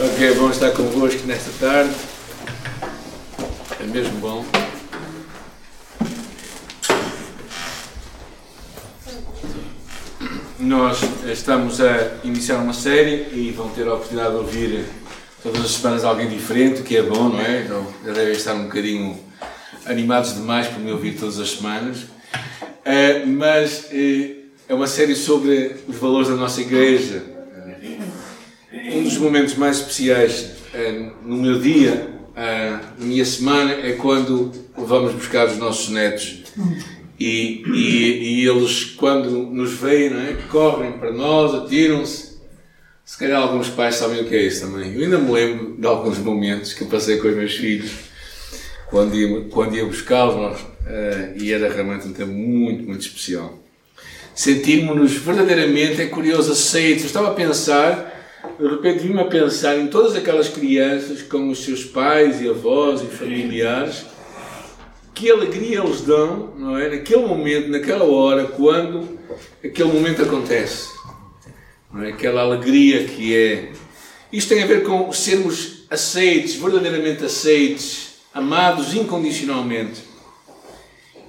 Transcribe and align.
Ok, 0.00 0.28
é 0.28 0.32
bom 0.34 0.48
estar 0.48 0.70
convosco 0.70 1.26
nesta 1.26 1.50
tarde. 1.58 1.92
É 3.80 3.84
mesmo 3.84 4.16
bom. 4.20 4.44
Nós 10.60 11.00
estamos 11.26 11.80
a 11.80 12.12
iniciar 12.22 12.58
uma 12.58 12.72
série 12.72 13.26
e 13.32 13.50
vão 13.50 13.70
ter 13.70 13.88
a 13.88 13.94
oportunidade 13.94 14.30
de 14.30 14.36
ouvir 14.36 14.84
todas 15.42 15.64
as 15.64 15.72
semanas 15.72 16.04
alguém 16.04 16.28
diferente, 16.28 16.82
o 16.82 16.84
que 16.84 16.96
é 16.96 17.02
bom, 17.02 17.30
não 17.30 17.40
é? 17.40 17.62
Então, 17.62 17.84
já 18.06 18.12
devem 18.12 18.34
estar 18.34 18.54
um 18.54 18.66
bocadinho 18.66 19.18
animados 19.84 20.32
demais 20.32 20.68
por 20.68 20.78
me 20.78 20.92
ouvir 20.92 21.18
todas 21.18 21.40
as 21.40 21.50
semanas. 21.50 22.02
Uh, 22.02 23.26
mas 23.26 23.88
uh, 23.90 24.36
é 24.68 24.74
uma 24.74 24.86
série 24.86 25.16
sobre 25.16 25.74
os 25.88 25.96
valores 25.96 26.28
da 26.28 26.36
nossa 26.36 26.60
igreja, 26.60 27.37
dos 29.08 29.18
momentos 29.18 29.54
mais 29.54 29.78
especiais 29.78 30.50
uh, 30.74 31.12
no 31.26 31.36
meu 31.36 31.58
dia, 31.58 32.08
uh, 32.30 33.00
na 33.00 33.06
minha 33.06 33.24
semana, 33.24 33.72
é 33.72 33.92
quando 33.92 34.52
vamos 34.76 35.14
buscar 35.14 35.46
os 35.46 35.56
nossos 35.56 35.88
netos. 35.88 36.42
E, 37.18 37.64
e, 37.66 38.42
e 38.42 38.48
eles, 38.48 38.84
quando 38.84 39.30
nos 39.30 39.72
veem, 39.72 40.12
é? 40.12 40.36
correm 40.50 40.92
para 40.92 41.10
nós, 41.10 41.54
atiram-se. 41.54 42.38
Se 43.04 43.18
calhar 43.18 43.42
alguns 43.42 43.68
pais 43.68 43.96
sabem 43.96 44.20
o 44.20 44.28
que 44.28 44.36
é 44.36 44.42
isso 44.42 44.66
também. 44.66 44.94
Eu 44.94 45.02
ainda 45.02 45.18
me 45.18 45.32
lembro 45.32 45.76
de 45.78 45.86
alguns 45.86 46.18
momentos 46.18 46.74
que 46.74 46.84
passei 46.84 47.16
com 47.16 47.28
os 47.28 47.34
meus 47.34 47.54
filhos 47.56 47.90
quando 48.90 49.16
ia, 49.16 49.40
quando 49.50 49.74
ia 49.74 49.86
buscá-los 49.86 50.60
uh, 50.60 50.66
e 51.36 51.52
era 51.52 51.72
realmente 51.72 52.06
um 52.06 52.12
tempo 52.12 52.32
muito, 52.32 52.84
muito 52.84 53.00
especial. 53.00 53.58
Sentirmos-nos 54.34 55.14
verdadeiramente, 55.14 56.02
é 56.02 56.06
curioso, 56.06 56.52
aceitos. 56.52 57.04
Eu 57.04 57.06
estava 57.08 57.30
a 57.30 57.34
pensar 57.34 58.17
de 58.58 58.66
repente 58.66 59.06
vim-me 59.06 59.20
a 59.20 59.26
pensar 59.26 59.78
em 59.78 59.86
todas 59.86 60.16
aquelas 60.16 60.48
crianças 60.48 61.22
com 61.22 61.48
os 61.48 61.64
seus 61.64 61.84
pais 61.84 62.40
e 62.40 62.48
avós 62.48 63.02
e 63.02 63.06
familiares, 63.06 64.04
que 65.14 65.30
alegria 65.30 65.80
eles 65.80 66.00
dão, 66.00 66.54
não 66.56 66.76
é? 66.76 66.88
Naquele 66.88 67.24
momento, 67.24 67.68
naquela 67.68 68.04
hora, 68.04 68.46
quando 68.46 69.18
aquele 69.64 69.92
momento 69.92 70.22
acontece. 70.22 70.88
Não 71.92 72.02
é? 72.02 72.08
Aquela 72.10 72.42
alegria 72.42 73.04
que 73.04 73.34
é. 73.34 73.72
Isto 74.32 74.50
tem 74.50 74.62
a 74.62 74.66
ver 74.66 74.82
com 74.82 75.12
sermos 75.12 75.84
aceites, 75.88 76.56
verdadeiramente 76.56 77.24
aceites, 77.24 78.14
amados 78.34 78.92
incondicionalmente. 78.94 80.02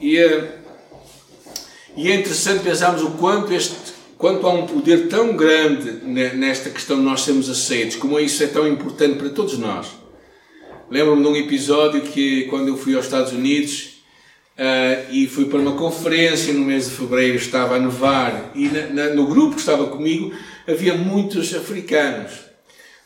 E 0.02 0.18
é, 0.18 0.60
e 1.96 2.12
é 2.12 2.16
interessante 2.16 2.64
pensarmos 2.64 3.02
o 3.04 3.12
quanto 3.12 3.54
este 3.54 3.89
quanto 4.20 4.46
há 4.46 4.54
um 4.54 4.68
poder 4.68 5.08
tão 5.08 5.34
grande 5.34 5.92
nesta 6.04 6.70
questão 6.70 6.98
de 6.98 7.04
nós 7.04 7.22
sermos 7.22 7.50
aceitos, 7.50 7.96
como 7.96 8.20
isso 8.20 8.44
é 8.44 8.48
tão 8.48 8.68
importante 8.68 9.18
para 9.18 9.30
todos 9.30 9.58
nós. 9.58 9.88
Lembro-me 10.92 11.24
de 11.24 11.28
um 11.30 11.36
episódio 11.38 12.02
que, 12.02 12.44
quando 12.50 12.68
eu 12.68 12.76
fui 12.76 12.96
aos 12.96 13.06
Estados 13.06 13.32
Unidos 13.32 14.02
uh, 14.58 15.10
e 15.10 15.26
fui 15.26 15.46
para 15.46 15.60
uma 15.60 15.78
conferência 15.78 16.54
no 16.54 16.66
mês 16.66 16.90
de 16.90 16.96
fevereiro, 16.96 17.38
estava 17.38 17.78
a 17.78 17.80
nevar 17.80 18.52
e 18.54 18.68
na, 18.68 18.88
na, 18.88 19.14
no 19.14 19.26
grupo 19.26 19.54
que 19.54 19.62
estava 19.62 19.88
comigo 19.88 20.34
havia 20.68 20.96
muitos 20.96 21.56
africanos. 21.56 22.34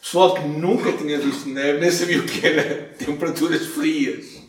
Pessoal 0.01 0.33
que 0.33 0.47
nunca 0.47 0.93
tinha 0.93 1.19
visto 1.19 1.47
neve, 1.47 1.79
nem 1.79 1.91
sabia 1.91 2.17
o 2.17 2.23
que 2.23 2.45
era 2.45 2.89
temperaturas 2.97 3.67
frias. 3.67 4.41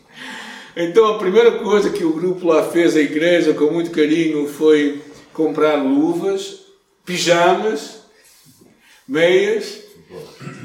Então 0.75 1.13
a 1.13 1.19
primeira 1.19 1.51
coisa 1.59 1.91
que 1.91 2.03
o 2.03 2.13
grupo 2.13 2.47
lá 2.47 2.63
fez, 2.63 2.97
a 2.97 3.01
igreja, 3.01 3.53
com 3.53 3.71
muito 3.71 3.91
carinho, 3.91 4.47
foi 4.47 4.99
comprar 5.35 5.75
luvas, 5.75 6.61
pijamas, 7.05 7.99
meias 9.07 9.83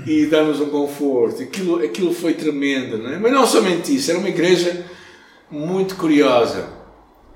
e 0.07 0.27
dar-nos 0.27 0.61
um 0.61 0.71
conforto. 0.71 1.43
Aquilo, 1.43 1.85
aquilo 1.85 2.15
foi 2.15 2.35
tremendo, 2.35 2.97
não 2.97 3.13
é? 3.13 3.19
Mas 3.19 3.33
não 3.33 3.47
somente 3.47 3.95
isso, 3.95 4.11
era 4.11 4.19
uma 4.19 4.29
igreja 4.29 4.87
muito 5.51 5.97
curiosa. 5.97 6.69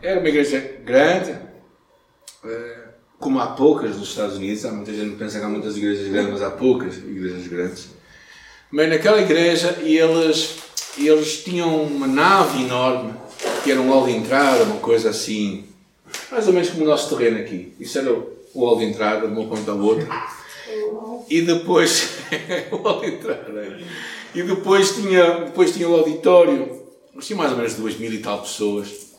Era 0.01 0.21
uma 0.21 0.29
igreja 0.29 0.61
grande, 0.85 1.37
eh, 2.45 2.89
como 3.19 3.41
há 3.41 3.49
poucas 3.49 3.97
nos 3.97 4.11
Estados 4.11 4.37
Unidos. 4.37 4.65
Há 4.65 4.71
muita 4.71 4.93
gente 4.93 5.11
que 5.11 5.17
pensa 5.17 5.39
que 5.41 5.45
há 5.45 5.49
muitas 5.49 5.77
igrejas 5.77 6.09
grandes, 6.09 6.33
mas 6.33 6.43
há 6.43 6.51
poucas 6.51 6.99
igrejas 6.99 7.49
grandes. 7.49 7.89
Mas 8.71 8.89
naquela 8.89 9.21
igreja 9.21 9.79
eles, 9.83 10.57
eles 10.97 11.43
tinham 11.43 11.83
uma 11.83 12.07
nave 12.07 12.63
enorme, 12.63 13.13
que 13.65 13.73
era 13.73 13.81
um 13.81 13.91
hall 13.91 14.07
de 14.07 14.13
entrada, 14.13 14.63
uma 14.65 14.79
coisa 14.79 15.11
assim 15.11 15.74
mais 16.35 16.49
ou 16.49 16.53
menos 16.53 16.69
como 16.71 16.85
o 16.85 16.89
nosso 16.89 17.17
terreno 17.17 17.39
aqui. 17.39 17.73
Isso 17.79 17.97
era 17.97 18.13
o 18.13 18.61
hall 18.61 18.77
de 18.79 18.87
entrada, 18.87 19.29
de 19.29 19.33
uma 19.33 19.47
ponta 19.47 19.71
à 19.71 19.75
outra. 19.75 20.09
E 21.31 21.43
depois. 21.43 22.09
o 22.73 22.77
hall 22.77 23.01
de 23.03 23.07
entrada. 23.07 23.79
E 24.35 24.43
depois 24.43 24.97
tinha, 24.97 25.45
depois 25.45 25.73
tinha 25.73 25.89
o 25.89 25.95
auditório. 25.95 26.83
Tinha 27.21 27.37
mais 27.37 27.53
ou 27.53 27.59
menos 27.59 27.75
duas 27.75 27.97
mil 27.97 28.13
e 28.13 28.19
tal 28.19 28.43
pessoas. 28.43 29.15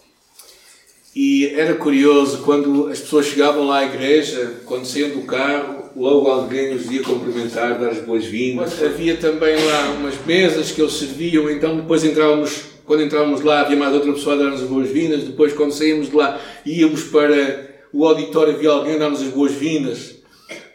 E 1.15 1.45
era 1.55 1.75
curioso, 1.75 2.39
quando 2.39 2.87
as 2.89 2.99
pessoas 2.99 3.27
chegavam 3.27 3.65
lá 3.65 3.77
à 3.77 3.85
igreja, 3.85 4.57
quando 4.65 4.85
saíam 4.85 5.11
do 5.11 5.21
carro, 5.21 5.89
logo 5.95 6.27
alguém 6.27 6.75
os 6.75 6.91
ia 6.91 7.01
cumprimentar, 7.01 7.79
dar 7.79 7.91
as 7.91 7.99
boas-vindas. 7.99 8.83
Havia 8.83 9.15
também 9.15 9.55
lá 9.55 9.91
umas 9.91 10.15
mesas 10.25 10.71
que 10.71 10.81
eles 10.81 10.91
serviam, 10.91 11.49
então 11.49 11.77
depois 11.77 12.03
entrávamos 12.03 12.74
quando 12.85 13.03
entrávamos 13.03 13.41
lá 13.41 13.61
havia 13.61 13.75
mais 13.75 13.93
outra 13.93 14.13
pessoa 14.13 14.35
a 14.35 14.37
dar-nos 14.37 14.61
as 14.61 14.69
boas-vindas, 14.69 15.23
depois 15.23 15.53
quando 15.53 15.71
saímos 15.71 16.09
de 16.09 16.15
lá 16.15 16.39
íamos 16.65 17.03
para 17.05 17.75
o 17.91 18.05
auditório, 18.05 18.53
havia 18.53 18.69
alguém 18.69 18.95
a 18.95 18.99
dar-nos 18.99 19.21
as 19.21 19.29
boas-vindas. 19.29 20.15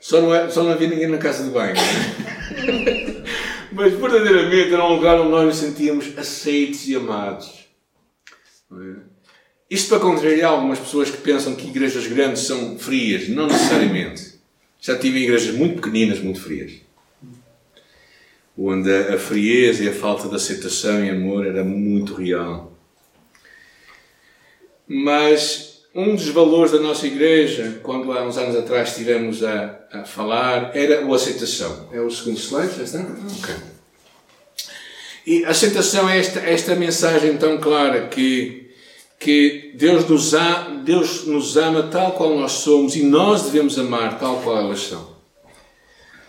Só 0.00 0.20
não, 0.20 0.34
é, 0.34 0.48
só 0.48 0.62
não 0.62 0.72
havia 0.72 0.88
ninguém 0.88 1.06
na 1.06 1.18
casa 1.18 1.44
de 1.44 1.50
banho. 1.50 1.74
Mas 3.72 3.92
verdadeiramente 3.92 4.72
era 4.72 4.84
um 4.84 4.94
lugar 4.94 5.20
onde 5.20 5.30
nós 5.30 5.46
nos 5.46 5.56
sentíamos 5.56 6.18
aceitos 6.18 6.88
e 6.88 6.96
amados. 6.96 7.68
É? 8.72 9.10
Isto 9.70 9.90
para 9.90 10.00
contrariar 10.00 10.50
algumas 10.50 10.78
pessoas 10.78 11.10
que 11.10 11.18
pensam 11.18 11.54
que 11.54 11.68
igrejas 11.68 12.06
grandes 12.06 12.42
são 12.42 12.78
frias. 12.78 13.28
Não 13.28 13.46
necessariamente. 13.46 14.40
Já 14.80 14.98
tive 14.98 15.20
igrejas 15.20 15.54
muito 15.54 15.76
pequeninas, 15.76 16.18
muito 16.18 16.40
frias 16.40 16.89
onde 18.62 18.94
a 18.94 19.18
frieza 19.18 19.82
e 19.82 19.88
a 19.88 19.92
falta 19.92 20.28
de 20.28 20.36
aceitação 20.36 21.02
e 21.02 21.08
amor 21.08 21.46
era 21.46 21.64
muito 21.64 22.14
real. 22.14 22.78
Mas 24.86 25.84
um 25.94 26.14
dos 26.14 26.28
valores 26.28 26.72
da 26.72 26.78
nossa 26.78 27.06
igreja, 27.06 27.80
quando 27.82 28.12
há 28.12 28.22
uns 28.26 28.36
anos 28.36 28.54
atrás 28.54 28.90
estivemos 28.90 29.42
a, 29.42 29.80
a 29.90 30.04
falar, 30.04 30.76
era 30.76 31.04
a 31.04 31.14
aceitação. 31.14 31.88
É 31.90 32.00
o 32.00 32.10
segundo 32.10 32.38
slide, 32.38 32.76
já 32.76 32.82
está? 32.82 32.98
Ok. 33.00 33.54
E 35.26 35.44
a 35.44 35.50
aceitação 35.50 36.08
é 36.08 36.18
esta, 36.18 36.40
esta 36.40 36.74
mensagem 36.74 37.38
tão 37.38 37.58
clara 37.58 38.08
que, 38.08 38.70
que 39.18 39.72
Deus, 39.74 40.06
nos 40.06 40.34
a, 40.34 40.68
Deus 40.84 41.26
nos 41.26 41.56
ama 41.56 41.84
tal 41.84 42.12
qual 42.12 42.36
nós 42.36 42.52
somos 42.52 42.94
e 42.94 43.02
nós 43.04 43.44
devemos 43.44 43.78
amar 43.78 44.18
tal 44.18 44.42
qual 44.42 44.58
elas 44.58 44.80
são 44.80 45.09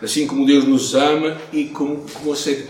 assim 0.02 0.26
como 0.26 0.44
Deus 0.44 0.64
nos 0.64 0.94
ama 0.94 1.40
e 1.52 1.66
como, 1.66 2.04
como 2.12 2.32
aceita. 2.32 2.68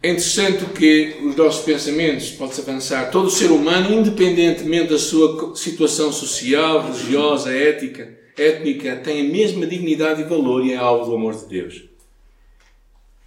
É 0.00 0.10
interessante 0.10 0.64
que 0.66 1.16
os 1.24 1.34
nossos 1.34 1.64
pensamentos, 1.64 2.30
pode-se 2.30 2.60
avançar, 2.60 3.10
todo 3.10 3.28
ser 3.28 3.50
humano, 3.50 3.92
independentemente 3.92 4.90
da 4.90 4.98
sua 4.98 5.56
situação 5.56 6.12
social, 6.12 6.82
religiosa, 6.82 7.52
ética, 7.52 8.16
étnica, 8.36 8.94
tem 8.96 9.22
a 9.22 9.32
mesma 9.32 9.66
dignidade 9.66 10.22
e 10.22 10.24
valor 10.24 10.64
e 10.64 10.72
é 10.72 10.76
alvo 10.76 11.06
do 11.10 11.16
amor 11.16 11.34
de 11.34 11.46
Deus. 11.46 11.82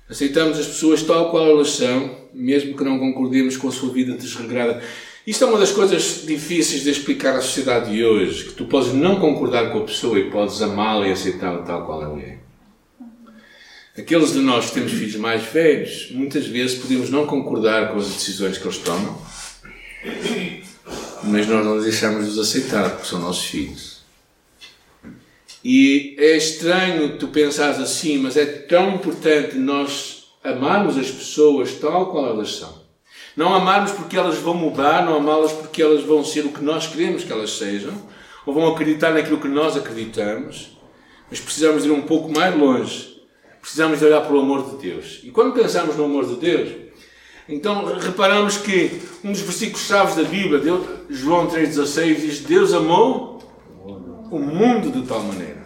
Aceitamos 0.10 0.60
as 0.60 0.68
pessoas 0.68 1.04
tal 1.04 1.30
qual 1.30 1.46
elas 1.46 1.72
são, 1.72 2.18
mesmo 2.34 2.78
que 2.78 2.84
não 2.84 3.00
concordemos 3.00 3.58
com 3.58 3.68
a 3.68 3.72
sua 3.72 3.92
vida 3.92 4.14
desregrada. 4.14 4.82
Isto 5.28 5.44
é 5.44 5.48
uma 5.48 5.60
das 5.60 5.72
coisas 5.72 6.24
difíceis 6.26 6.84
de 6.84 6.90
explicar 6.90 7.36
à 7.36 7.42
sociedade 7.42 7.92
de 7.92 8.04
hoje, 8.04 8.46
que 8.46 8.54
tu 8.54 8.66
podes 8.66 8.94
não 8.94 9.20
concordar 9.20 9.72
com 9.72 9.80
a 9.80 9.86
pessoa 9.86 10.18
e 10.18 10.32
podes 10.32 10.62
amá-la 10.62 11.08
e 11.08 11.12
aceitá-la 11.12 11.64
tal 11.64 11.86
qual 11.86 12.02
ela 12.02 12.20
é. 12.20 12.51
Aqueles 13.98 14.32
de 14.32 14.40
nós 14.40 14.68
que 14.68 14.76
temos 14.76 14.94
filhos 14.94 15.18
mais 15.18 15.44
velhos, 15.44 16.12
muitas 16.12 16.48
vezes 16.48 16.80
podemos 16.80 17.10
não 17.10 17.28
concordar 17.28 17.92
com 17.92 18.00
as 18.00 18.08
decisões 18.08 18.58
que 18.58 18.66
eles 18.66 18.78
tomam, 18.78 19.22
mas 21.24 21.46
nós 21.46 21.66
não 21.66 21.78
deixamos 21.78 22.24
de 22.24 22.32
os 22.32 22.40
aceitar, 22.40 22.90
porque 22.92 23.08
são 23.08 23.20
nossos 23.20 23.44
filhos. 23.44 24.00
E 25.62 26.16
é 26.18 26.38
estranho 26.38 27.18
tu 27.18 27.28
pensares 27.28 27.80
assim, 27.80 28.18
mas 28.18 28.38
é 28.38 28.46
tão 28.46 28.96
importante 28.96 29.58
nós 29.58 30.28
amarmos 30.42 30.98
as 30.98 31.12
pessoas 31.12 31.74
tal 31.74 32.12
qual 32.12 32.28
elas 32.28 32.56
são. 32.56 32.82
Não 33.36 33.54
amarmos 33.54 33.92
porque 33.92 34.16
elas 34.16 34.38
vão 34.38 34.54
mudar, 34.54 35.06
não 35.06 35.18
amá-las 35.18 35.52
porque 35.52 35.82
elas 35.82 36.02
vão 36.02 36.24
ser 36.24 36.46
o 36.46 36.54
que 36.54 36.64
nós 36.64 36.88
queremos 36.88 37.26
que 37.26 37.32
elas 37.32 37.58
sejam, 37.58 37.94
ou 38.46 38.54
vão 38.54 38.72
acreditar 38.72 39.12
naquilo 39.12 39.42
que 39.42 39.50
nós 39.50 39.76
acreditamos, 39.76 40.78
mas 41.30 41.42
precisamos 41.42 41.84
ir 41.84 41.92
um 41.92 42.04
pouco 42.04 42.32
mais 42.32 42.58
longe 42.58 43.11
precisamos 43.62 44.00
de 44.00 44.06
olhar 44.06 44.22
para 44.22 44.34
o 44.36 44.40
amor 44.40 44.70
de 44.72 44.78
Deus. 44.78 45.22
E 45.24 45.30
quando 45.30 45.54
pensamos 45.54 45.96
no 45.96 46.06
amor 46.06 46.26
de 46.26 46.36
Deus, 46.36 46.70
então 47.48 47.86
reparamos 48.00 48.58
que 48.58 49.02
um 49.24 49.32
dos 49.32 49.42
versículos 49.42 49.86
chaves 49.86 50.16
da 50.16 50.24
Bíblia, 50.24 50.60
Deus, 50.60 50.86
João 51.10 51.48
3,16, 51.48 52.16
diz: 52.16 52.40
Deus 52.40 52.74
amou 52.74 53.40
o 54.32 54.40
mundo 54.40 54.92
de 54.92 55.06
tal 55.08 55.22
maneira. 55.22 55.62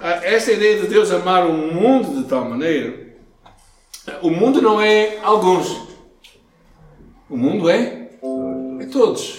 Ah, 0.00 0.20
essa 0.22 0.52
ideia 0.52 0.80
de 0.80 0.86
Deus 0.86 1.10
amar 1.10 1.46
o 1.46 1.52
mundo 1.52 2.22
de 2.22 2.28
tal 2.28 2.44
maneira 2.44 3.16
O 4.22 4.30
mundo 4.30 4.62
não 4.62 4.80
é 4.80 5.18
alguns. 5.22 5.88
O 7.28 7.36
mundo 7.36 7.68
é? 7.68 8.10
É 8.80 8.86
todos. 8.86 9.38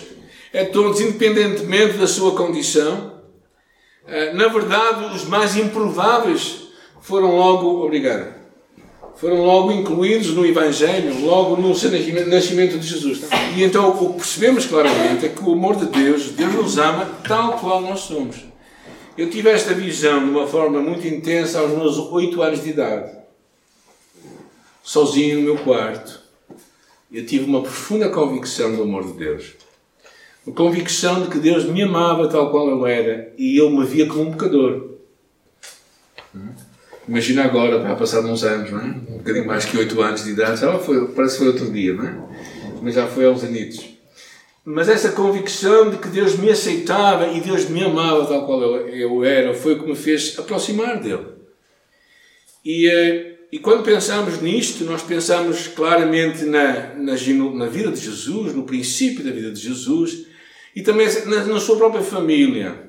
É 0.51 0.66
todos, 0.66 1.00
independentemente 1.00 1.98
da 1.98 2.07
sua 2.07 2.36
condição. 2.36 3.19
Eh, 4.07 4.33
na 4.33 4.48
verdade, 4.48 5.16
os 5.16 5.25
mais 5.25 5.56
improváveis 5.56 6.69
foram 7.01 7.36
logo, 7.36 7.86
obrigado, 7.86 8.34
foram 9.16 9.44
logo 9.46 9.72
incluídos 9.72 10.34
no 10.34 10.46
Evangelho, 10.46 11.25
logo 11.25 11.57
no 11.57 11.69
nascimento 11.69 12.80
de 12.80 12.88
Jesus. 12.88 13.24
E 13.56 13.63
então 13.63 13.90
o 13.90 14.13
que 14.13 14.13
percebemos 14.19 14.66
claramente 14.66 15.25
é 15.25 15.30
que 15.30 15.44
o 15.44 15.51
amor 15.51 15.75
de 15.75 15.88
Deus, 15.88 16.30
Deus 16.30 16.54
nos 16.54 16.78
ama 16.78 17.06
tal 17.28 17.54
qual 17.60 17.81
nós 17.81 18.00
somos. 18.00 18.38
Eu 19.18 19.30
tive 19.30 19.50
esta 19.50 19.74
visão 19.74 20.24
de 20.24 20.30
uma 20.30 20.48
forma 20.48 20.80
muito 20.80 21.06
intensa 21.06 21.60
aos 21.60 21.72
meus 21.72 21.98
oito 21.98 22.42
anos 22.42 22.63
de 22.63 22.69
idade, 22.69 23.12
sozinho 24.81 25.40
no 25.40 25.44
meu 25.44 25.57
quarto. 25.57 26.22
Eu 27.12 27.25
tive 27.25 27.44
uma 27.44 27.62
profunda 27.62 28.07
convicção 28.07 28.74
do 28.74 28.84
amor 28.84 29.06
de 29.06 29.13
Deus. 29.13 29.56
Uma 30.45 30.56
convicção 30.56 31.24
de 31.24 31.30
que 31.30 31.40
Deus 31.40 31.66
me 31.66 31.81
amava 31.81 32.30
tal 32.30 32.50
qual 32.52 32.69
eu 32.69 32.88
era 32.88 33.34
e 33.38 33.57
eu 33.57 33.69
me 33.69 33.86
via 33.86 34.07
como 34.07 34.30
um 34.30 34.31
pecador. 34.31 34.92
Imagina 37.10 37.46
agora, 37.46 37.82
já 37.82 37.96
passados 37.96 38.30
uns 38.30 38.44
anos, 38.44 38.70
não 38.70 38.80
é? 38.80 38.84
um 38.84 39.18
bocadinho 39.18 39.48
mais 39.48 39.66
que 39.66 39.76
oito 39.76 40.00
anos 40.00 40.24
de 40.24 40.30
idade, 40.30 40.62
já 40.62 40.78
foi, 40.78 41.08
parece 41.08 41.34
que 41.34 41.40
foi 41.40 41.48
outro 41.48 41.72
dia, 41.72 41.92
não 41.96 42.06
é? 42.06 42.16
Mas 42.84 42.94
já 42.94 43.08
foi 43.08 43.26
aos 43.26 43.44
anitos. 43.44 43.84
Mas 44.64 44.88
essa 44.88 45.12
convicção 45.14 45.90
de 45.90 45.98
que 45.98 46.08
Deus 46.08 46.38
me 46.38 46.52
aceitava 46.52 47.30
e 47.30 47.42
Deus 47.42 47.68
me 47.68 47.84
amava 47.84 48.28
tal 48.28 48.46
qual 48.46 48.62
eu, 48.62 48.88
eu 48.90 49.24
era, 49.24 49.56
foi 49.56 49.74
o 49.74 49.80
que 49.80 49.90
me 49.90 49.96
fez 49.96 50.38
aproximar 50.38 51.02
dele. 51.02 51.26
E, 52.64 52.88
eh, 52.88 53.40
e 53.52 53.58
quando 53.58 53.82
pensamos 53.82 54.40
nisto, 54.40 54.84
nós 54.84 55.02
pensamos 55.02 55.68
claramente 55.68 56.46
na, 56.46 56.94
na, 56.94 57.16
na, 57.16 57.66
vida 57.66 57.92
de 57.92 58.02
Jesus, 58.02 58.54
no 58.54 58.66
princípio 58.66 59.24
da 59.24 59.32
vida 59.32 59.52
de 59.52 59.60
Jesus 59.60 60.28
e 60.76 60.84
também 60.84 61.08
na, 61.26 61.44
na 61.44 61.60
sua 61.60 61.76
própria 61.76 62.04
família. 62.04 62.89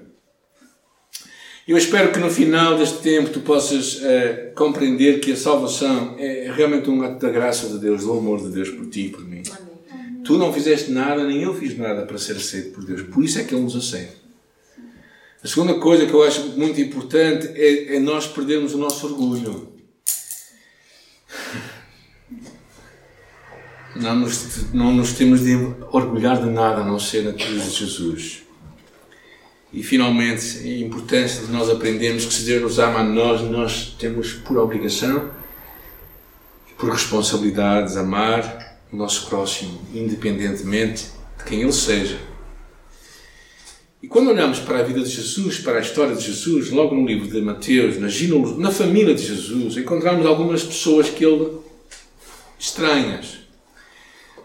Eu 1.70 1.78
espero 1.78 2.10
que 2.10 2.18
no 2.18 2.28
final 2.28 2.76
deste 2.76 2.98
tempo 2.98 3.30
tu 3.30 3.42
possas 3.42 3.98
uh, 3.98 4.52
compreender 4.56 5.20
que 5.20 5.30
a 5.30 5.36
salvação 5.36 6.16
é 6.18 6.50
realmente 6.52 6.90
um 6.90 7.00
ato 7.00 7.24
da 7.24 7.30
graça 7.30 7.68
de 7.68 7.78
Deus, 7.78 8.02
do 8.02 8.12
amor 8.12 8.42
de 8.42 8.48
Deus 8.48 8.70
por 8.70 8.86
ti 8.86 9.02
e 9.02 9.08
por 9.10 9.24
mim. 9.24 9.44
Amém. 9.48 10.20
Tu 10.24 10.36
não 10.36 10.52
fizeste 10.52 10.90
nada, 10.90 11.22
nem 11.22 11.44
eu 11.44 11.54
fiz 11.54 11.78
nada 11.78 12.04
para 12.04 12.18
ser 12.18 12.32
aceito 12.32 12.72
por 12.72 12.84
Deus. 12.84 13.02
Por 13.02 13.22
isso 13.22 13.38
é 13.38 13.44
que 13.44 13.54
Ele 13.54 13.62
nos 13.62 13.76
aceita. 13.76 14.14
A 15.44 15.46
segunda 15.46 15.74
coisa 15.74 16.06
que 16.06 16.12
eu 16.12 16.24
acho 16.24 16.40
muito 16.58 16.80
importante 16.80 17.46
é, 17.54 17.94
é 17.94 18.00
nós 18.00 18.26
perdermos 18.26 18.74
o 18.74 18.78
nosso 18.78 19.06
orgulho. 19.06 19.72
Não 23.94 24.16
nos, 24.16 24.72
não 24.72 24.92
nos 24.92 25.12
temos 25.12 25.42
de 25.42 25.54
orgulhar 25.92 26.42
de 26.42 26.50
nada 26.50 26.80
a 26.80 26.84
não 26.84 26.98
ser 26.98 27.22
na 27.22 27.32
cruz 27.32 27.64
de 27.66 27.78
Jesus. 27.78 28.49
E 29.72 29.82
finalmente, 29.82 30.58
a 30.58 30.78
importância 30.78 31.46
de 31.46 31.52
nós 31.52 31.70
aprendermos 31.70 32.24
que 32.24 32.34
se 32.34 32.44
Deus 32.44 32.62
nos 32.62 32.78
ama 32.78 33.00
a 33.00 33.04
nós, 33.04 33.40
nós 33.42 33.94
temos 33.98 34.32
por 34.32 34.58
obrigação 34.58 35.30
e 36.68 36.74
por 36.74 36.90
responsabilidade 36.90 37.96
amar 37.96 38.80
o 38.92 38.96
nosso 38.96 39.28
próximo, 39.28 39.80
independentemente 39.94 41.06
de 41.38 41.44
quem 41.44 41.62
ele 41.62 41.72
seja. 41.72 42.18
E 44.02 44.08
quando 44.08 44.30
olhamos 44.30 44.58
para 44.58 44.80
a 44.80 44.82
vida 44.82 45.00
de 45.00 45.10
Jesus, 45.10 45.58
para 45.58 45.78
a 45.78 45.80
história 45.80 46.16
de 46.16 46.24
Jesus, 46.24 46.70
logo 46.70 46.94
no 46.94 47.06
livro 47.06 47.28
de 47.28 47.40
Mateus, 47.40 47.96
na, 47.98 48.08
na 48.56 48.72
família 48.72 49.14
de 49.14 49.22
Jesus, 49.22 49.76
encontramos 49.76 50.26
algumas 50.26 50.64
pessoas 50.64 51.10
que 51.10 51.24
ele 51.24 51.58
estranhas. 52.58 53.38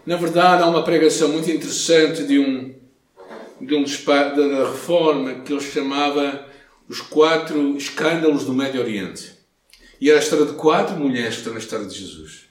Na 0.04 0.16
verdade, 0.16 0.62
há 0.62 0.66
uma 0.66 0.84
pregação 0.84 1.30
muito 1.30 1.50
interessante 1.50 2.24
de 2.24 2.38
um 2.38 2.74
de 3.60 3.74
um 3.74 3.84
da 3.84 4.70
reforma 4.70 5.34
que 5.34 5.52
ele 5.52 5.60
chamava 5.60 6.46
os 6.88 7.00
quatro 7.00 7.76
escândalos 7.76 8.44
do 8.44 8.52
Médio 8.52 8.80
Oriente. 8.80 9.34
E 10.00 10.10
era 10.10 10.18
a 10.18 10.22
história 10.22 10.46
de 10.46 10.52
quatro 10.52 10.96
mulheres 10.96 11.34
que 11.34 11.38
estão 11.38 11.52
na 11.52 11.58
história 11.58 11.86
de 11.86 11.98
Jesus. 11.98 12.46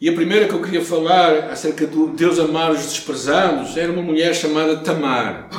E 0.00 0.08
a 0.08 0.14
primeira 0.14 0.48
que 0.48 0.54
eu 0.54 0.62
queria 0.62 0.84
falar 0.84 1.50
acerca 1.50 1.86
de 1.86 2.06
Deus 2.08 2.38
amar 2.38 2.70
os 2.70 2.82
desprezados 2.82 3.76
era 3.76 3.92
uma 3.92 4.02
mulher 4.02 4.34
chamada 4.34 4.78
Tamar. 4.78 5.50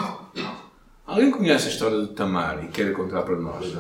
Alguém 1.06 1.30
conhece 1.30 1.68
a 1.68 1.72
história 1.72 2.02
de 2.02 2.08
Tamar 2.14 2.64
e 2.64 2.68
quer 2.70 2.92
contar 2.94 3.22
para 3.24 3.36
nós? 3.36 3.74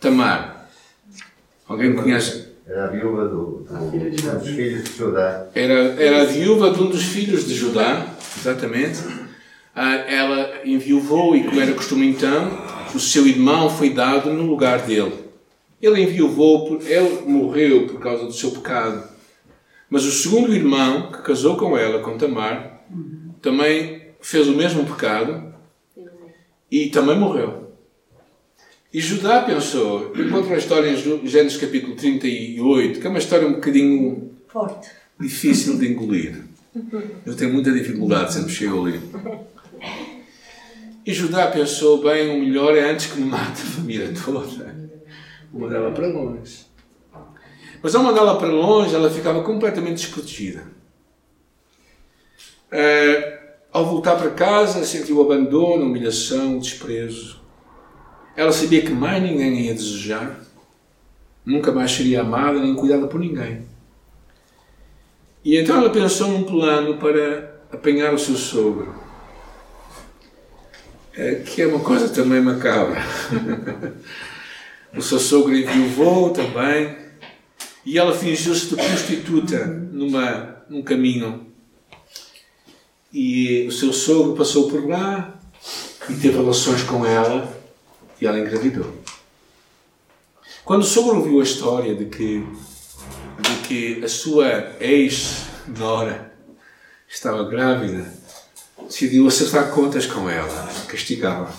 Tamar. 0.00 0.68
Alguém 1.68 1.94
conhece? 1.94 2.49
Era 2.70 2.84
a 2.84 2.86
viúva 2.86 3.26
do, 3.26 3.64
do, 3.64 4.38
dos 4.38 4.48
filhos 4.48 4.84
de 4.84 4.96
Judá. 4.96 5.48
Era, 5.56 5.74
era 6.00 6.22
a 6.22 6.24
viúva 6.24 6.70
de 6.70 6.80
um 6.80 6.88
dos 6.88 7.02
filhos 7.02 7.44
de 7.44 7.52
Judá 7.52 8.06
exatamente. 8.38 9.00
Ah, 9.74 9.94
ela 9.94 10.60
enviuvou 10.64 11.34
e, 11.34 11.42
como 11.42 11.60
era 11.60 11.72
costume 11.74 12.08
então, 12.08 12.48
o 12.94 13.00
seu 13.00 13.26
irmão 13.26 13.68
foi 13.68 13.90
dado 13.90 14.32
no 14.32 14.44
lugar 14.44 14.82
dele. 14.82 15.14
Ele 15.82 16.00
enviuvou, 16.00 16.80
ele 16.82 17.22
morreu 17.26 17.88
por 17.88 17.98
causa 17.98 18.24
do 18.24 18.32
seu 18.32 18.52
pecado. 18.52 19.02
Mas 19.88 20.04
o 20.04 20.12
segundo 20.12 20.54
irmão, 20.54 21.10
que 21.10 21.22
casou 21.22 21.56
com 21.56 21.76
ela, 21.76 22.00
com 22.00 22.16
Tamar, 22.16 22.84
também 23.42 24.12
fez 24.20 24.46
o 24.46 24.54
mesmo 24.54 24.86
pecado 24.86 25.52
e 26.70 26.88
também 26.90 27.18
morreu. 27.18 27.59
E 28.92 29.00
Judá 29.00 29.42
pensou, 29.42 30.12
encontra 30.16 30.56
a 30.56 30.58
história 30.58 30.90
em 30.90 30.96
Gênesis 31.28 31.56
capítulo 31.56 31.94
38, 31.94 32.98
que 32.98 33.06
é 33.06 33.10
uma 33.10 33.20
história 33.20 33.46
um 33.46 33.52
bocadinho 33.52 34.32
Forte. 34.48 34.90
difícil 35.18 35.78
de 35.78 35.92
engolir. 35.92 36.42
Eu 37.24 37.36
tenho 37.36 37.52
muita 37.52 37.70
dificuldade 37.70 38.34
sempre 38.34 38.50
chego 38.50 38.84
ali. 38.84 39.00
E 41.06 41.12
Judá 41.14 41.46
pensou, 41.46 42.02
bem, 42.02 42.36
o 42.36 42.40
melhor 42.40 42.76
é 42.76 42.90
antes 42.90 43.06
que 43.06 43.20
me 43.20 43.26
mate 43.26 43.62
a 43.62 43.64
família 43.64 44.12
toda. 44.24 44.74
Vou 45.52 45.60
mandá-la 45.62 45.92
para 45.92 46.08
longe. 46.08 46.66
Mas 47.80 47.94
ao 47.94 48.02
mandá-la 48.02 48.36
para 48.36 48.48
longe, 48.48 48.92
ela 48.92 49.08
ficava 49.08 49.42
completamente 49.44 49.98
desprotegida. 49.98 50.64
Uh, 52.72 53.38
ao 53.72 53.86
voltar 53.86 54.16
para 54.16 54.30
casa, 54.30 54.84
sentiu 54.84 55.22
abandono, 55.22 55.86
humilhação, 55.86 56.58
desprezo. 56.58 57.39
Ela 58.36 58.52
sabia 58.52 58.82
que 58.82 58.92
mais 58.92 59.22
ninguém 59.22 59.66
ia 59.66 59.74
desejar, 59.74 60.40
nunca 61.44 61.72
mais 61.72 61.90
seria 61.90 62.20
amada 62.20 62.60
nem 62.60 62.74
cuidada 62.74 63.06
por 63.06 63.20
ninguém. 63.20 63.66
E 65.44 65.56
então 65.56 65.76
ela 65.76 65.90
pensou 65.90 66.28
num 66.28 66.44
plano 66.44 66.96
para 66.98 67.60
apanhar 67.72 68.14
o 68.14 68.18
seu 68.18 68.36
sogro, 68.36 68.94
é, 71.14 71.36
que 71.36 71.62
é 71.62 71.66
uma 71.66 71.80
coisa 71.80 72.08
também 72.08 72.40
macabra. 72.40 73.02
o 74.96 75.02
seu 75.02 75.18
sogro 75.18 75.54
enviou 75.54 76.30
também, 76.30 76.96
e 77.84 77.98
ela 77.98 78.14
fingiu-se 78.14 78.68
de 78.68 78.76
prostituta 78.76 79.66
numa, 79.66 80.64
num 80.68 80.82
caminho. 80.82 81.46
E 83.12 83.66
o 83.66 83.72
seu 83.72 83.92
sogro 83.92 84.36
passou 84.36 84.70
por 84.70 84.86
lá 84.88 85.40
e 86.08 86.14
teve 86.14 86.36
relações 86.36 86.82
com 86.82 87.04
ela 87.04 87.59
e 88.20 88.26
ela 88.26 88.38
engravidou. 88.38 88.92
Quando 90.64 90.82
o 90.82 90.86
sogro 90.86 91.18
ouviu 91.18 91.40
a 91.40 91.44
história 91.44 91.94
de 91.94 92.04
que 92.06 92.44
de 93.40 93.56
que 93.66 94.04
a 94.04 94.08
sua 94.08 94.76
ex-nora 94.80 96.32
estava 97.08 97.44
grávida, 97.48 98.12
decidiu 98.86 99.26
acertar 99.26 99.70
contas 99.70 100.06
com 100.06 100.28
ela, 100.28 100.68
castigá-la. 100.86 101.52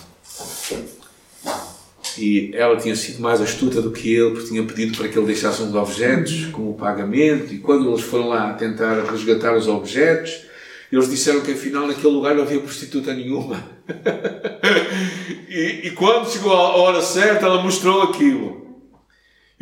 E 2.18 2.50
ela 2.54 2.76
tinha 2.76 2.94
sido 2.94 3.20
mais 3.20 3.40
astuta 3.40 3.80
do 3.80 3.90
que 3.90 4.14
ele, 4.14 4.32
porque 4.32 4.48
tinha 4.48 4.62
pedido 4.62 4.96
para 4.96 5.08
que 5.08 5.18
ele 5.18 5.26
deixasse 5.26 5.62
uns 5.62 5.74
objetos 5.74 6.46
como 6.46 6.74
pagamento, 6.74 7.52
e 7.52 7.58
quando 7.58 7.88
eles 7.88 8.02
foram 8.02 8.28
lá 8.28 8.52
tentar 8.54 9.02
resgatar 9.10 9.56
os 9.56 9.66
objetos, 9.66 10.42
eles 10.90 11.08
disseram 11.08 11.40
que 11.40 11.52
afinal 11.52 11.86
naquele 11.86 12.12
lugar 12.12 12.34
não 12.34 12.42
havia 12.42 12.60
prostituta 12.60 13.14
nenhuma. 13.14 13.62
e, 15.48 15.88
e 15.88 15.90
quando 15.92 16.30
chegou 16.30 16.52
a 16.52 16.76
hora 16.76 17.02
certa, 17.02 17.46
ela 17.46 17.62
mostrou 17.62 18.02
aquilo. 18.02 18.62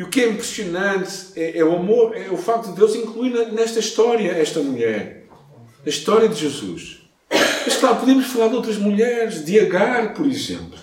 E 0.01 0.03
o 0.03 0.09
que 0.09 0.23
é 0.23 0.29
impressionante 0.31 1.27
é, 1.37 1.59
é, 1.59 1.65
o 1.65 1.77
amor, 1.77 2.17
é 2.17 2.31
o 2.31 2.37
facto 2.39 2.71
de 2.71 2.77
Deus 2.77 2.95
incluir 2.95 3.53
nesta 3.53 3.81
história 3.81 4.31
esta 4.31 4.61
mulher. 4.61 5.27
A 5.85 5.89
história 5.91 6.27
de 6.27 6.41
Jesus. 6.41 7.01
Mas 7.31 7.77
claro, 7.77 7.97
podemos 7.97 8.27
falar 8.27 8.49
de 8.49 8.55
outras 8.55 8.79
mulheres, 8.79 9.45
de 9.45 9.61
Agar, 9.61 10.15
por 10.15 10.27
exemplo. 10.27 10.79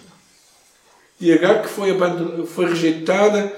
De 1.20 1.34
Agar 1.34 1.64
que 1.64 1.68
foi, 1.68 1.98
foi 2.46 2.66
rejeitada 2.70 3.52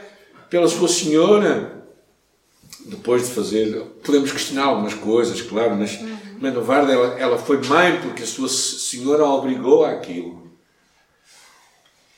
pela 0.49 0.67
sua 0.67 0.87
senhora, 0.87 1.83
depois 2.85 3.27
de 3.27 3.33
fazer. 3.33 3.81
Podemos 4.03 4.31
questionar 4.31 4.63
algumas 4.63 4.93
coisas, 4.93 5.41
claro, 5.41 5.75
mas, 5.75 5.99
mas 6.39 6.55
ela, 6.55 7.19
ela 7.19 7.37
foi 7.37 7.61
mãe 7.67 7.99
porque 8.01 8.23
a 8.23 8.27
sua 8.27 8.47
senhora 8.47 9.23
a 9.23 9.35
obrigou 9.35 9.83
àquilo. 9.83 10.48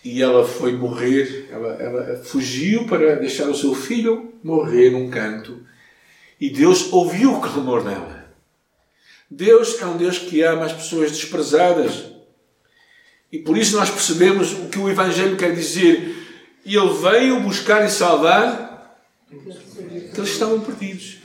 E 0.04 0.22
ela 0.22 0.48
foi 0.48 0.74
morrer, 0.74 1.48
ela, 1.52 1.74
ela 1.76 2.24
fugiu 2.24 2.86
para 2.86 3.16
deixar 3.16 3.48
o 3.50 3.56
seu 3.56 3.76
filho 3.76 4.34
morrer 4.44 4.90
num 4.92 5.10
canto 5.10 5.72
e 6.42 6.50
Deus 6.50 6.92
ouviu 6.92 7.36
o 7.36 7.40
clamor 7.40 7.84
dela. 7.84 8.26
Deus 9.30 9.80
é 9.80 9.86
um 9.86 9.96
Deus 9.96 10.18
que 10.18 10.42
ama 10.42 10.66
as 10.66 10.74
pessoas 10.74 11.12
desprezadas. 11.12 12.06
E 13.32 13.38
por 13.38 13.56
isso 13.56 13.78
nós 13.78 13.92
percebemos 13.92 14.52
o 14.54 14.68
que 14.68 14.80
o 14.80 14.90
Evangelho 14.90 15.38
quer 15.38 15.54
dizer. 15.54 16.18
E 16.66 16.76
Ele 16.76 16.94
veio 16.96 17.40
buscar 17.42 17.86
e 17.86 17.92
salvar 17.92 19.00
que 20.16 20.22
estavam 20.22 20.60
perdidos. 20.62 21.20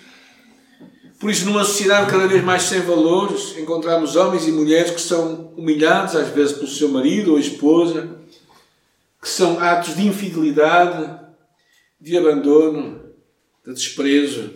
Por 1.18 1.30
isso, 1.30 1.46
numa 1.46 1.64
sociedade 1.64 2.10
cada 2.10 2.28
vez 2.28 2.44
mais 2.44 2.64
sem 2.64 2.80
valores, 2.82 3.56
encontramos 3.56 4.16
homens 4.16 4.46
e 4.46 4.52
mulheres 4.52 4.90
que 4.90 5.00
são 5.00 5.54
humilhados, 5.56 6.14
às 6.14 6.28
vezes, 6.28 6.52
pelo 6.52 6.68
seu 6.68 6.90
marido 6.90 7.32
ou 7.32 7.38
esposa, 7.38 8.15
que 9.26 9.32
são 9.32 9.58
atos 9.58 9.96
de 9.96 10.06
infidelidade, 10.06 11.18
de 12.00 12.16
abandono, 12.16 13.00
de 13.66 13.74
desprezo. 13.74 14.52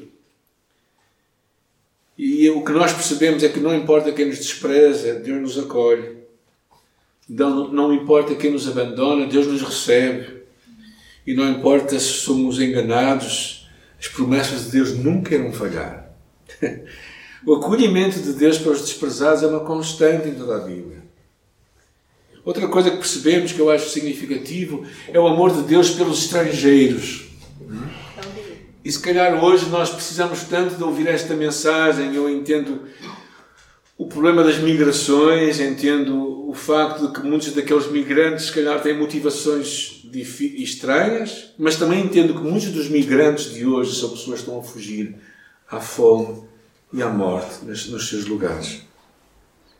E 2.16 2.48
o 2.50 2.64
que 2.64 2.70
nós 2.70 2.92
percebemos 2.92 3.42
é 3.42 3.48
que 3.48 3.58
não 3.58 3.74
importa 3.74 4.12
quem 4.12 4.26
nos 4.26 4.38
despreza, 4.38 5.14
Deus 5.14 5.40
nos 5.40 5.58
acolhe. 5.58 6.18
Não, 7.28 7.66
não 7.72 7.92
importa 7.92 8.36
quem 8.36 8.52
nos 8.52 8.68
abandona, 8.68 9.26
Deus 9.26 9.48
nos 9.48 9.60
recebe. 9.60 10.44
E 11.26 11.34
não 11.34 11.50
importa 11.50 11.98
se 11.98 12.06
somos 12.06 12.60
enganados, 12.60 13.68
as 13.98 14.06
promessas 14.06 14.66
de 14.66 14.70
Deus 14.70 14.96
nunca 14.96 15.34
irão 15.34 15.52
falhar. 15.52 16.14
O 17.46 17.54
acolhimento 17.54 18.20
de 18.20 18.34
Deus 18.34 18.58
para 18.58 18.72
os 18.72 18.82
desprezados 18.82 19.42
é 19.42 19.46
uma 19.46 19.60
constante 19.60 20.28
em 20.28 20.34
toda 20.34 20.56
a 20.56 20.58
Bíblia. 20.58 20.99
Outra 22.44 22.68
coisa 22.68 22.90
que 22.90 22.96
percebemos 22.96 23.52
que 23.52 23.60
eu 23.60 23.70
acho 23.70 23.90
significativo 23.90 24.84
é 25.08 25.18
o 25.18 25.26
amor 25.26 25.54
de 25.54 25.62
Deus 25.62 25.90
pelos 25.90 26.24
estrangeiros. 26.24 27.28
E 28.82 28.90
se 28.90 28.98
calhar 28.98 29.42
hoje 29.44 29.68
nós 29.68 29.90
precisamos 29.90 30.44
tanto 30.44 30.76
de 30.76 30.82
ouvir 30.82 31.06
esta 31.06 31.34
mensagem. 31.34 32.14
Eu 32.14 32.30
entendo 32.30 32.82
o 33.98 34.06
problema 34.06 34.42
das 34.42 34.58
migrações, 34.58 35.60
entendo 35.60 36.48
o 36.48 36.54
facto 36.54 37.06
de 37.06 37.12
que 37.12 37.26
muitos 37.26 37.52
daqueles 37.52 37.90
migrantes, 37.90 38.46
se 38.46 38.52
calhar, 38.52 38.80
têm 38.82 38.98
motivações 38.98 40.02
estranhas, 40.12 41.52
mas 41.58 41.76
também 41.76 42.02
entendo 42.02 42.34
que 42.34 42.40
muitos 42.40 42.70
dos 42.70 42.88
migrantes 42.88 43.52
de 43.52 43.66
hoje 43.66 43.94
são 43.94 44.08
pessoas 44.08 44.40
que 44.40 44.46
estão 44.46 44.58
a 44.58 44.62
fugir 44.62 45.14
à 45.70 45.78
fome 45.78 46.42
e 46.92 47.02
à 47.02 47.08
morte 47.08 47.64
nos 47.64 48.08
seus 48.08 48.24
lugares. 48.24 48.89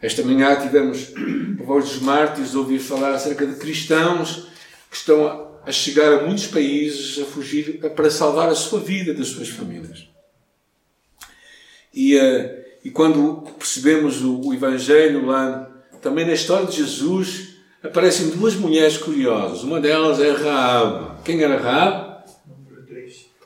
Esta 0.02 0.22
manhã 0.22 0.56
tivemos 0.56 1.12
a 1.60 1.62
voz 1.62 1.84
dos 1.84 2.00
mártires 2.00 2.54
ouvir 2.54 2.78
falar 2.78 3.12
acerca 3.12 3.46
de 3.46 3.56
cristãos 3.56 4.48
que 4.90 4.96
estão 4.96 5.50
a 5.64 5.70
chegar 5.70 6.12
a 6.14 6.26
muitos 6.26 6.46
países 6.46 7.18
a 7.22 7.26
fugir 7.26 7.78
para 7.94 8.10
salvar 8.10 8.48
a 8.48 8.54
sua 8.54 8.80
vida 8.80 9.12
das 9.12 9.28
suas 9.28 9.48
famílias. 9.48 10.08
E, 11.92 12.16
uh, 12.16 12.50
e 12.82 12.90
quando 12.90 13.42
percebemos 13.58 14.22
o, 14.22 14.40
o, 14.40 14.54
Evangelho 14.54 15.26
lá, 15.26 15.70
também 16.00 16.24
na 16.24 16.32
história 16.32 16.66
de 16.66 16.76
Jesus, 16.76 17.56
aparecem 17.82 18.30
duas 18.30 18.54
mulheres 18.54 18.96
curiosas. 18.96 19.62
Uma 19.62 19.80
delas 19.80 20.18
é 20.18 20.30
Raab. 20.30 21.22
Quem 21.24 21.42
era 21.42 21.60
Raab? 21.60 22.24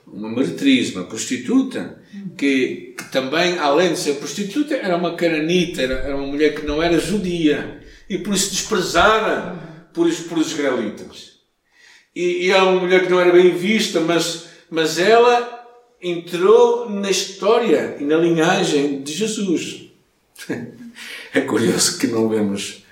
Uma 0.07 0.31
meretriz, 0.31 0.95
uma 0.95 1.05
prostituta 1.05 2.01
que, 2.37 2.95
que, 2.97 3.05
também, 3.11 3.59
além 3.59 3.93
de 3.93 3.99
ser 3.99 4.15
prostituta, 4.15 4.75
era 4.75 4.97
uma 4.97 5.15
cananita, 5.15 5.83
era, 5.83 5.95
era, 5.95 6.17
uma 6.17 6.27
mulher 6.27 6.55
que 6.55 6.67
não 6.67 6.83
era 6.83 6.99
judia 6.99 7.81
e 8.09 8.19
por 8.19 8.35
isso 8.35 8.51
desprezada 8.51 9.59
por, 9.93 10.13
por 10.13 10.39
os 10.39 10.53
israelitas. 10.53 11.35
E, 12.15 12.47
e 12.47 12.51
era 12.51 12.65
uma 12.65 12.81
mulher 12.81 13.05
que 13.05 13.11
não 13.11 13.21
era 13.21 13.33
bem 13.33 13.57
vista, 13.57 14.01
mas, 14.01 14.47
mas 14.71 14.99
ela 14.99 15.55
entrou 16.01 16.91
na 16.91 17.11
história 17.11 17.97
e 17.99 18.05
na 18.05 18.17
linhagem 18.17 19.03
de 19.03 19.13
Jesus. 19.13 19.85
é 21.35 21.41
curioso 21.41 21.99
que 21.99 22.07
não 22.07 22.29
vemos 22.29 22.85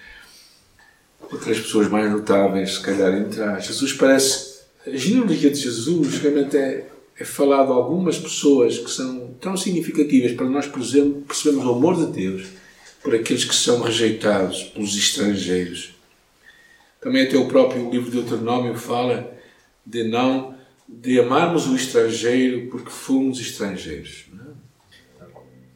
outras 1.33 1.59
pessoas 1.61 1.88
mais 1.88 2.11
notáveis, 2.11 2.75
se 2.75 2.81
calhar, 2.81 3.14
entrar. 3.14 3.61
Jesus 3.61 3.93
parece. 3.93 4.52
A 4.87 4.91
genealogia 4.97 5.50
de 5.50 5.61
Jesus 5.61 6.19
realmente 6.19 6.57
é, 6.57 6.87
é 7.19 7.25
falado 7.25 7.73
algumas 7.73 8.19
pessoas 8.19 8.78
que 8.78 8.90
são 8.90 9.35
tão 9.40 9.57
significativas 9.57 10.33
para 10.33 10.47
nós 10.47 10.66
percebermos 10.66 11.64
o 11.66 11.73
amor 11.73 11.97
de 11.97 12.12
Deus 12.12 12.47
por 13.02 13.14
aqueles 13.14 13.45
que 13.45 13.54
são 13.54 13.81
rejeitados 13.81 14.62
pelos 14.64 14.97
estrangeiros. 14.97 15.95
Também 17.00 17.25
até 17.25 17.37
o 17.37 17.49
próprio 17.49 17.90
livro 17.90 18.11
de 18.11 18.23
Deuteronômio 18.23 18.76
fala 18.76 19.37
de 19.85 20.04
não 20.04 20.54
de 20.88 21.19
amarmos 21.19 21.66
o 21.66 21.75
estrangeiro 21.75 22.69
porque 22.71 22.90
fomos 22.90 23.40
estrangeiros. 23.40 24.26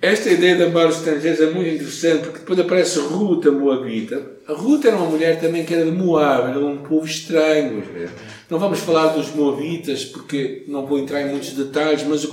Esta 0.00 0.28
ideia 0.28 0.56
de 0.56 0.64
amar 0.64 0.88
os 0.88 0.98
estrangeiros 0.98 1.40
é 1.40 1.50
muito 1.50 1.70
interessante 1.70 2.24
porque 2.24 2.40
depois 2.40 2.58
aparece 2.58 2.98
Ruth, 2.98 3.46
a 3.46 3.50
Moabita. 3.50 4.30
A 4.46 4.52
Ruth 4.52 4.84
era 4.84 4.96
uma 4.96 5.06
mulher 5.06 5.40
também 5.40 5.64
que 5.64 5.72
era 5.72 5.86
de 5.86 5.90
Moab, 5.90 6.50
era 6.50 6.58
um 6.58 6.78
povo 6.78 7.06
estranho. 7.06 7.82
Não 8.50 8.58
vamos 8.58 8.80
falar 8.80 9.08
dos 9.08 9.34
Moabitas 9.34 10.04
porque 10.04 10.64
não 10.68 10.86
vou 10.86 10.98
entrar 10.98 11.22
em 11.22 11.30
muitos 11.30 11.52
detalhes, 11.52 12.04
mas 12.04 12.28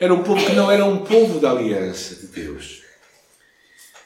era 0.00 0.12
um 0.12 0.22
povo 0.22 0.44
que 0.44 0.52
não 0.52 0.70
era 0.70 0.86
um 0.86 0.98
povo 0.98 1.38
da 1.38 1.50
aliança 1.50 2.14
de 2.14 2.28
Deus. 2.28 2.80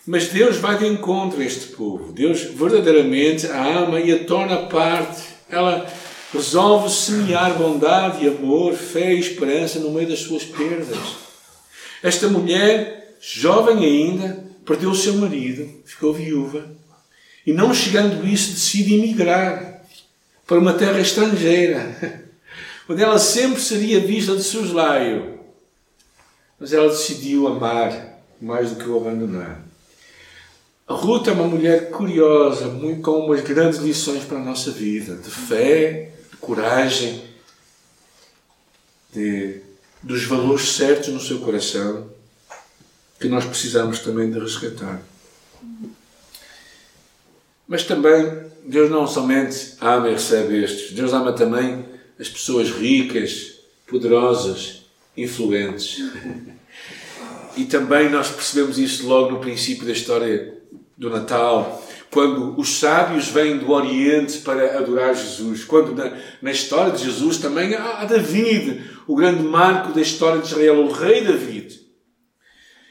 Mas 0.05 0.29
Deus 0.29 0.57
vai 0.57 0.77
de 0.77 0.87
encontro 0.87 1.41
a 1.41 1.45
este 1.45 1.69
povo. 1.69 2.13
Deus 2.13 2.43
verdadeiramente 2.43 3.47
a 3.47 3.85
ama 3.85 4.01
e 4.01 4.13
a 4.13 4.25
torna 4.25 4.67
parte. 4.67 5.23
Ela 5.49 5.87
resolve 6.33 6.91
semear 6.91 7.57
bondade 7.57 8.25
e 8.25 8.29
amor, 8.29 8.75
fé 8.75 9.15
e 9.15 9.21
esperança 9.21 9.79
no 9.79 9.93
meio 9.93 10.09
das 10.09 10.21
suas 10.21 10.45
perdas. 10.45 11.26
Esta 12.03 12.29
mulher, 12.29 13.17
jovem 13.21 13.85
ainda, 13.85 14.45
perdeu 14.65 14.91
o 14.91 14.95
seu 14.95 15.15
marido, 15.15 15.83
ficou 15.85 16.13
viúva, 16.13 16.69
e 17.47 17.53
não 17.53 17.73
chegando 17.73 18.27
isso, 18.27 18.55
decide 18.55 18.95
emigrar 18.95 19.83
para 20.47 20.59
uma 20.59 20.75
terra 20.75 21.01
estrangeira, 21.01 22.29
onde 22.89 23.03
ela 23.03 23.19
sempre 23.19 23.61
seria 23.61 24.01
vista 24.01 24.37
de 24.37 24.43
soslaio. 24.43 25.37
Mas 26.59 26.73
ela 26.73 26.89
decidiu 26.89 27.47
amar 27.47 28.21
mais 28.41 28.71
do 28.71 28.77
que 28.77 28.89
o 28.89 28.97
abandonar. 28.97 29.65
A 30.89 30.95
Ruth 30.95 31.27
é 31.27 31.33
uma 31.33 31.49
mulher 31.49 31.91
curiosa, 31.91 32.69
muito, 32.69 33.03
com 33.03 33.27
umas 33.27 33.43
grandes 33.43 33.81
lições 33.81 34.25
para 34.25 34.39
a 34.39 34.45
nossa 34.45 34.71
vida, 34.71 35.17
de 35.17 35.31
fé, 35.31 36.13
de 36.31 36.37
coragem, 36.37 37.25
de, 39.13 39.63
dos 40.07 40.23
valores 40.23 40.77
certos 40.77 41.09
no 41.09 41.21
seu 41.21 41.41
coração, 41.41 42.09
que 43.19 43.27
nós 43.27 43.45
precisamos 43.45 43.99
também 43.99 44.31
de 44.31 44.39
resgatar. 44.39 45.03
Mas 47.67 47.83
também, 47.83 48.45
Deus 48.65 48.89
não 48.89 49.05
somente 49.09 49.75
ama 49.81 50.09
e 50.09 50.13
recebe 50.13 50.63
estes, 50.63 50.93
Deus 50.93 51.13
ama 51.13 51.33
também 51.33 51.85
as 52.21 52.29
pessoas 52.29 52.71
ricas, 52.71 53.55
poderosas, 53.89 54.83
influentes. 55.17 55.99
E 57.57 57.65
também 57.65 58.09
nós 58.09 58.29
percebemos 58.29 58.79
isso 58.79 59.09
logo 59.09 59.33
no 59.33 59.41
princípio 59.41 59.85
da 59.85 59.93
história 59.93 60.57
do 60.97 61.11
Natal, 61.11 61.85
quando 62.11 62.59
os 62.59 62.79
sábios 62.79 63.29
vêm 63.29 63.59
do 63.59 63.71
Oriente 63.71 64.39
para 64.39 64.79
adorar 64.79 65.15
Jesus, 65.15 65.65
quando 65.65 65.95
na, 65.95 66.17
na 66.41 66.51
história 66.51 66.93
de 66.93 67.05
Jesus 67.05 67.39
também 67.39 67.75
há 67.75 68.05
David, 68.05 68.83
o 69.07 69.15
grande 69.15 69.43
marco 69.43 69.93
da 69.93 70.01
história 70.01 70.41
de 70.41 70.49
Israel, 70.49 70.85
o 70.85 70.91
rei 70.91 71.23
David. 71.23 71.81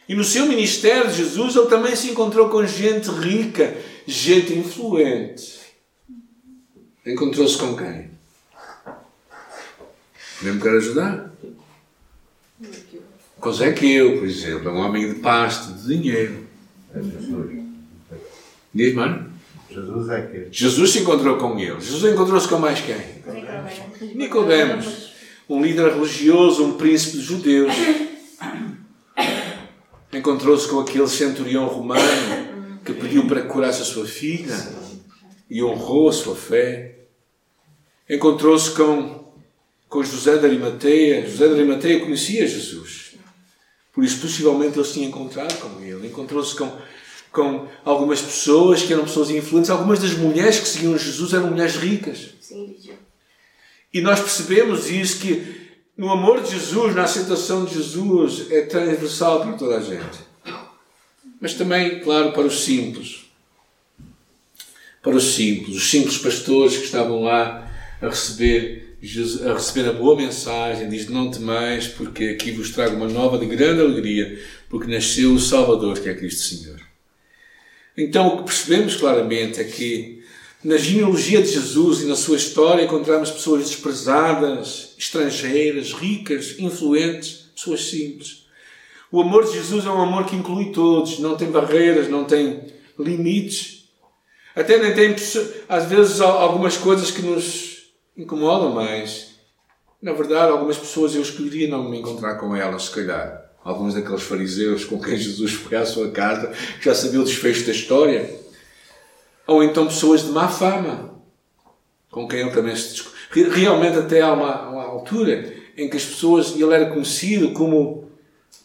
E 0.07 0.13
no 0.13 0.23
seu 0.23 0.45
ministério 0.45 1.11
Jesus 1.11 1.55
ele 1.55 1.65
também 1.65 1.95
se 1.95 2.09
encontrou 2.09 2.49
com 2.49 2.65
gente 2.65 3.09
rica, 3.09 3.75
gente 4.05 4.53
influente. 4.53 5.59
Encontrou-se 7.05 7.57
com 7.57 7.75
quem? 7.75 8.11
Podemos 10.37 10.63
quer 10.63 10.77
ajudar? 10.77 11.31
Com 13.39 13.51
Zequeu, 13.51 14.17
por 14.19 14.27
exemplo, 14.27 14.69
é 14.69 14.71
um 14.71 14.77
homem 14.77 15.13
de 15.13 15.19
pasto, 15.19 15.73
de 15.73 15.97
dinheiro. 15.97 16.45
É 18.75 18.83
Jesus. 18.83 18.89
Diz, 18.89 18.93
mano? 18.93 19.33
Jesus 19.71 20.09
é 20.09 20.21
que. 20.21 20.47
Jesus 20.51 20.91
se 20.91 20.99
encontrou 20.99 21.37
com 21.37 21.57
ele. 21.57 21.79
Jesus 21.79 22.13
encontrou-se 22.13 22.47
com 22.47 22.59
mais 22.59 22.81
quem? 22.81 24.13
Nicodemos. 24.15 25.13
Um 25.47 25.61
líder 25.61 25.93
religioso, 25.93 26.65
um 26.65 26.73
príncipe 26.73 27.17
de 27.17 27.23
judeus. 27.23 27.73
Encontrou-se 30.11 30.67
com 30.67 30.79
aquele 30.79 31.07
centurião 31.07 31.67
romano 31.67 32.01
que 32.83 32.93
pediu 32.93 33.27
para 33.27 33.41
que 33.41 33.47
curasse 33.47 33.81
a 33.81 33.85
sua 33.85 34.05
filha 34.05 34.55
e 35.49 35.63
honrou 35.63 36.09
a 36.09 36.13
sua 36.13 36.35
fé. 36.35 36.99
Encontrou-se 38.09 38.71
com, 38.71 39.33
com 39.89 40.03
José 40.03 40.37
de 40.37 40.45
Arimateia. 40.45 41.27
José 41.27 41.47
de 41.47 41.53
Arimateia 41.55 41.99
conhecia 41.99 42.47
Jesus. 42.47 43.15
Por 43.93 44.03
isso, 44.03 44.21
possivelmente, 44.21 44.77
ele 44.77 44.85
se 44.85 44.93
tinha 44.93 45.07
encontrado 45.07 45.57
com 45.59 45.81
ele. 45.81 46.07
Encontrou-se 46.07 46.55
com 46.55 46.71
com 47.35 47.67
algumas 47.83 48.21
pessoas 48.21 48.81
que 48.81 48.93
eram 48.93 49.03
pessoas 49.03 49.29
influentes. 49.29 49.69
Algumas 49.69 49.99
das 49.99 50.13
mulheres 50.13 50.57
que 50.57 50.67
seguiam 50.67 50.97
Jesus 50.97 51.33
eram 51.33 51.51
mulheres 51.51 51.75
ricas. 51.75 52.29
Sim, 52.39 52.73
e 53.93 54.01
nós 54.01 54.19
percebemos 54.19 54.89
isso 54.89 55.19
que 55.21 55.65
no 55.97 56.11
amor 56.11 56.41
de 56.41 56.51
Jesus, 56.51 56.93
na 56.93 57.03
aceitação 57.03 57.63
de 57.63 57.75
Jesus, 57.75 58.51
é 58.51 58.61
transversal 58.63 59.41
para 59.41 59.53
toda 59.53 59.77
a 59.77 59.81
gente. 59.81 60.19
Mas 61.39 61.53
também, 61.53 62.01
claro, 62.01 62.33
para 62.33 62.45
os 62.45 62.65
simples. 62.65 63.25
Para 65.01 65.15
os 65.15 65.35
simples, 65.35 65.77
os 65.77 65.89
simples 65.89 66.17
pastores 66.17 66.75
que 66.75 66.83
estavam 66.83 67.23
lá 67.23 67.71
a 68.01 68.09
receber, 68.09 68.97
a 69.47 69.53
receber 69.53 69.87
a 69.87 69.93
boa 69.93 70.17
mensagem, 70.17 70.89
diz: 70.89 71.07
Não 71.07 71.31
temais, 71.31 71.87
porque 71.87 72.25
aqui 72.25 72.51
vos 72.51 72.71
trago 72.71 72.97
uma 72.97 73.07
nova 73.07 73.37
de 73.37 73.45
grande 73.45 73.79
alegria, 73.79 74.41
porque 74.69 74.91
nasceu 74.91 75.33
o 75.33 75.39
Salvador, 75.39 75.99
que 75.99 76.09
é 76.09 76.13
Cristo 76.13 76.41
Senhor. 76.41 76.94
Então, 77.97 78.27
o 78.27 78.37
que 78.37 78.43
percebemos 78.43 78.95
claramente 78.95 79.59
é 79.59 79.63
que 79.63 80.23
na 80.63 80.77
genealogia 80.77 81.41
de 81.41 81.51
Jesus 81.51 82.01
e 82.01 82.05
na 82.05 82.15
sua 82.15 82.37
história 82.37 82.83
encontramos 82.83 83.31
pessoas 83.31 83.69
desprezadas, 83.69 84.95
estrangeiras, 84.97 85.93
ricas, 85.93 86.55
influentes, 86.59 87.49
pessoas 87.55 87.85
simples. 87.85 88.45
O 89.11 89.21
amor 89.21 89.45
de 89.45 89.53
Jesus 89.53 89.85
é 89.85 89.89
um 89.89 90.01
amor 90.01 90.25
que 90.25 90.35
inclui 90.35 90.71
todos, 90.71 91.19
não 91.19 91.37
tem 91.37 91.51
barreiras, 91.51 92.09
não 92.09 92.25
tem 92.25 92.65
limites. 92.99 93.85
Até 94.55 94.77
nem 94.77 94.93
tem, 94.93 95.15
às 95.69 95.85
vezes, 95.85 96.19
algumas 96.19 96.75
coisas 96.77 97.11
que 97.11 97.21
nos 97.21 97.93
incomodam 98.17 98.71
mais. 98.71 99.35
Na 100.01 100.13
verdade, 100.13 100.51
algumas 100.51 100.77
pessoas 100.77 101.13
eu 101.15 101.21
escolheria 101.21 101.67
não 101.67 101.89
me 101.89 101.99
encontrar 101.99 102.35
com 102.35 102.55
elas, 102.55 102.83
se 102.83 102.91
calhar. 102.91 103.44
Alguns 103.65 103.95
daqueles 103.95 104.21
fariseus 104.21 104.85
com 104.85 105.01
quem 105.01 105.17
Jesus 105.17 105.51
foi 105.53 105.75
à 105.75 105.85
sua 105.85 106.11
casa, 106.11 106.53
que 106.77 106.85
já 106.85 106.95
sabia 106.95 107.19
o 107.19 107.25
desfecho 107.25 107.65
da 107.65 107.73
história 107.73 108.45
ou 109.47 109.63
então 109.63 109.87
pessoas 109.87 110.23
de 110.23 110.31
má 110.31 110.47
fama, 110.47 111.13
com 112.09 112.27
quem 112.27 112.41
ele 112.41 112.51
também 112.51 112.75
se 112.75 112.91
discute. 112.91 113.15
Realmente, 113.31 113.97
até 113.97 114.21
há 114.21 114.33
uma, 114.33 114.69
uma, 114.69 114.83
altura 114.83 115.53
em 115.75 115.89
que 115.89 115.97
as 115.97 116.05
pessoas. 116.05 116.53
Ele 116.53 116.73
era 116.73 116.89
conhecido 116.89 117.51
como, 117.51 118.09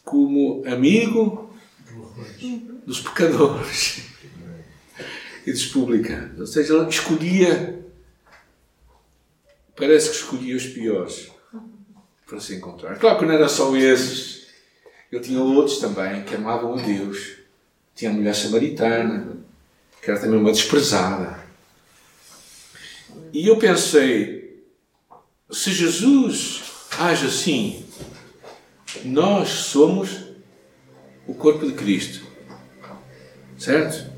como 0.03 0.63
amigo 0.65 1.53
dos 2.85 3.01
pecadores 3.01 4.03
e 5.45 5.51
dos 5.51 5.65
publicanos. 5.65 6.39
Ou 6.39 6.47
seja, 6.47 6.73
ele 6.73 6.89
escolhia. 6.89 7.79
Parece 9.75 10.09
que 10.09 10.15
escolhia 10.15 10.55
os 10.55 10.67
piores 10.67 11.31
para 12.25 12.39
se 12.39 12.55
encontrar. 12.55 12.97
Claro 12.97 13.19
que 13.19 13.25
não 13.25 13.33
era 13.33 13.49
só 13.49 13.75
esses. 13.75 14.40
Ele 15.11 15.21
tinha 15.21 15.41
outros 15.41 15.79
também 15.79 16.23
que 16.23 16.35
amavam 16.35 16.77
a 16.77 16.81
Deus. 16.81 17.33
Tinha 17.93 18.11
a 18.11 18.13
mulher 18.13 18.33
samaritana 18.33 19.41
que 20.01 20.09
era 20.09 20.19
também 20.19 20.39
uma 20.39 20.51
desprezada. 20.51 21.39
E 23.31 23.47
eu 23.47 23.57
pensei, 23.57 24.63
se 25.51 25.71
Jesus 25.71 26.63
age 26.97 27.27
assim, 27.27 27.85
nós 29.05 29.49
somos 29.49 30.09
o 31.27 31.33
corpo 31.33 31.65
de 31.65 31.73
Cristo. 31.73 32.25
Certo? 33.57 34.11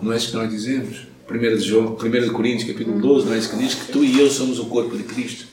Não 0.00 0.12
é 0.12 0.16
isso 0.16 0.30
que 0.30 0.36
nós 0.36 0.50
dizemos? 0.50 1.06
1 1.28 1.38
de, 1.38 1.60
João, 1.60 1.96
1 1.96 2.10
de 2.10 2.30
Coríntios, 2.30 2.70
capítulo 2.70 3.00
12, 3.00 3.26
não 3.26 3.34
é 3.34 3.38
isso 3.38 3.50
que 3.50 3.56
diz 3.56 3.74
que 3.74 3.92
tu 3.92 4.04
e 4.04 4.20
eu 4.20 4.30
somos 4.30 4.60
o 4.60 4.66
corpo 4.66 4.96
de 4.96 5.02
Cristo? 5.02 5.46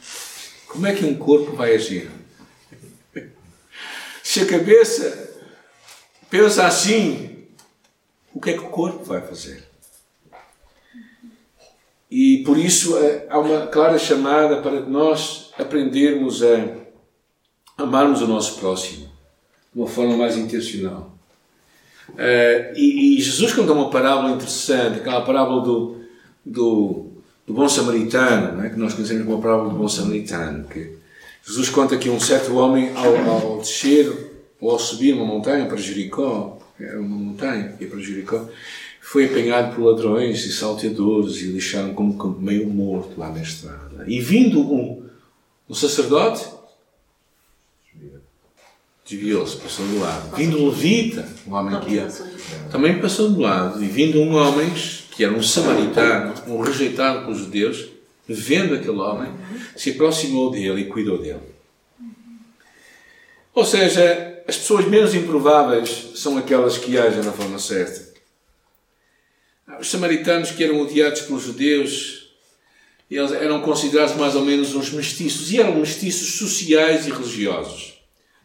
Como 0.68 0.86
é 0.86 0.94
que 0.94 1.04
um 1.04 1.16
corpo 1.16 1.56
vai 1.56 1.74
agir? 1.76 2.10
Se 4.34 4.40
a 4.40 4.48
cabeça 4.48 5.30
pensa 6.28 6.66
assim, 6.66 7.46
o 8.34 8.42
que 8.42 8.50
é 8.50 8.54
que 8.54 8.64
o 8.64 8.70
corpo 8.70 9.04
vai 9.04 9.22
fazer? 9.22 9.64
E 12.10 12.40
por 12.40 12.58
isso 12.58 12.98
eh, 12.98 13.28
há 13.30 13.38
uma 13.38 13.68
clara 13.68 14.00
chamada 14.00 14.60
para 14.60 14.82
nós 14.88 15.52
aprendermos 15.56 16.42
a 16.42 16.78
amarmos 17.78 18.24
o 18.24 18.28
nosso 18.28 18.60
próximo 18.60 19.08
de 19.72 19.80
uma 19.80 19.88
forma 19.88 20.18
mais 20.18 20.36
intencional. 20.36 21.16
Uh, 22.10 22.76
e, 22.76 23.22
Jesus 23.22 23.54
conta 23.54 23.72
uma 23.72 23.92
parábola 23.92 24.32
interessante, 24.32 24.98
aquela 24.98 25.22
parábola 25.22 25.62
do, 25.62 26.02
do, 26.44 27.06
do 27.46 27.54
bom 27.54 27.70
samaritano, 27.70 28.66
é? 28.66 28.72
que 28.72 28.80
nós 28.80 28.96
conhecemos 28.96 29.26
como 29.26 29.38
a 29.38 29.42
parábola 29.42 29.70
do 29.70 29.76
bom 29.76 29.88
samaritano. 29.88 30.68
Que 30.68 30.98
Jesus 31.46 31.70
conta 31.70 31.98
que 31.98 32.10
um 32.10 32.20
certo 32.20 32.56
homem, 32.56 32.92
ao, 32.96 33.16
ao 33.30 33.58
descer 33.60 34.23
ou 34.64 34.72
ao 34.72 34.80
subir 34.80 35.14
uma 35.14 35.26
montanha 35.26 35.66
para 35.66 35.76
Jericó, 35.76 36.58
era 36.80 36.98
uma 36.98 37.18
montanha 37.18 37.74
que 37.74 37.84
ia 37.84 37.90
para 37.90 38.00
Jericó, 38.00 38.48
foi 39.02 39.26
apanhado 39.26 39.76
por 39.76 39.84
ladrões 39.84 40.46
e 40.46 40.54
salteadores 40.54 41.42
e 41.42 41.48
deixaram 41.48 41.94
como 41.94 42.40
meio 42.40 42.70
morto 42.70 43.20
lá 43.20 43.30
na 43.30 43.42
estrada. 43.42 44.06
E 44.08 44.22
vindo 44.22 44.62
um, 44.62 45.06
um 45.70 45.74
sacerdote, 45.74 46.48
desviou-se, 49.06 49.58
passou 49.58 49.86
do 49.86 50.00
lado. 50.00 50.34
Vindo 50.38 50.58
um 50.58 50.70
levita, 50.70 51.28
um 51.46 51.54
homem 51.54 51.78
que 51.82 51.96
ia, 51.96 52.08
também 52.72 53.02
passou 53.02 53.30
do 53.30 53.42
lado. 53.42 53.84
E 53.84 53.88
vindo 53.88 54.22
um 54.22 54.34
homem, 54.34 54.72
que 55.12 55.26
era 55.26 55.34
um 55.34 55.44
samaritano, 55.44 56.34
um 56.48 56.62
rejeitado 56.62 57.26
pelos 57.26 57.40
judeus, 57.40 57.90
vendo 58.26 58.76
aquele 58.76 58.98
homem, 58.98 59.30
se 59.76 59.92
aproximou 59.92 60.52
dele 60.52 60.84
e 60.84 60.86
cuidou 60.86 61.18
dele. 61.18 61.52
Ou 63.54 63.66
seja, 63.66 64.33
as 64.48 64.58
pessoas 64.58 64.86
menos 64.88 65.14
improváveis 65.14 66.12
são 66.16 66.38
aquelas 66.38 66.78
que 66.78 66.98
agem 66.98 67.24
na 67.24 67.32
forma 67.32 67.58
certa. 67.58 68.14
Os 69.80 69.90
samaritanos 69.90 70.52
que 70.52 70.64
eram 70.64 70.82
odiados 70.82 71.22
pelos 71.22 71.44
judeus, 71.44 72.30
eles 73.10 73.32
eram 73.32 73.62
considerados 73.62 74.16
mais 74.16 74.36
ou 74.36 74.44
menos 74.44 74.76
uns 74.76 74.92
mestiços, 74.92 75.52
e 75.52 75.60
eram 75.60 75.76
mestiços 75.76 76.38
sociais 76.38 77.08
e 77.08 77.12
religiosos. 77.12 77.94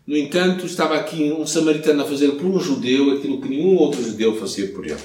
No 0.07 0.17
entanto, 0.17 0.65
estava 0.65 0.97
aqui 0.97 1.33
um 1.33 1.47
samaritano 1.47 2.03
a 2.03 2.07
fazer 2.07 2.31
por 2.33 2.47
um 2.47 2.61
judeu 2.61 3.11
aquilo 3.13 3.41
que 3.41 3.49
nenhum 3.49 3.77
outro 3.77 4.03
judeu 4.03 4.39
fazia 4.39 4.69
por 4.69 4.87
ele. 4.87 4.97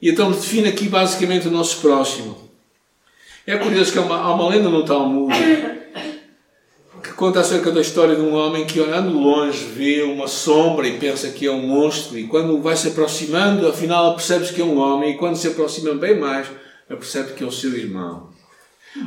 E 0.00 0.10
então 0.10 0.30
define 0.30 0.68
aqui 0.68 0.88
basicamente 0.88 1.48
o 1.48 1.50
nosso 1.50 1.80
próximo. 1.80 2.48
É 3.46 3.56
curioso 3.56 3.90
que 3.90 3.98
há 3.98 4.02
uma, 4.02 4.16
há 4.16 4.34
uma 4.34 4.48
lenda 4.48 4.68
no 4.68 4.84
Talmud 4.84 5.34
conta 7.18 7.40
acerca 7.40 7.72
da 7.72 7.80
história 7.80 8.14
de 8.14 8.22
um 8.22 8.32
homem 8.32 8.64
que, 8.64 8.78
olhando 8.78 9.18
longe, 9.18 9.64
vê 9.64 10.02
uma 10.02 10.28
sombra 10.28 10.86
e 10.86 11.00
pensa 11.00 11.30
que 11.30 11.46
é 11.46 11.50
um 11.50 11.66
monstro, 11.66 12.16
e 12.16 12.28
quando 12.28 12.62
vai 12.62 12.76
se 12.76 12.86
aproximando, 12.86 13.66
afinal 13.66 14.14
percebe 14.14 14.46
que 14.54 14.60
é 14.60 14.64
um 14.64 14.78
homem, 14.78 15.10
e 15.10 15.18
quando 15.18 15.34
se 15.34 15.48
aproxima 15.48 15.92
bem 15.94 16.16
mais, 16.16 16.46
percebe 16.86 17.32
que 17.32 17.42
é 17.42 17.46
o 17.46 17.50
seu 17.50 17.76
irmão. 17.76 18.30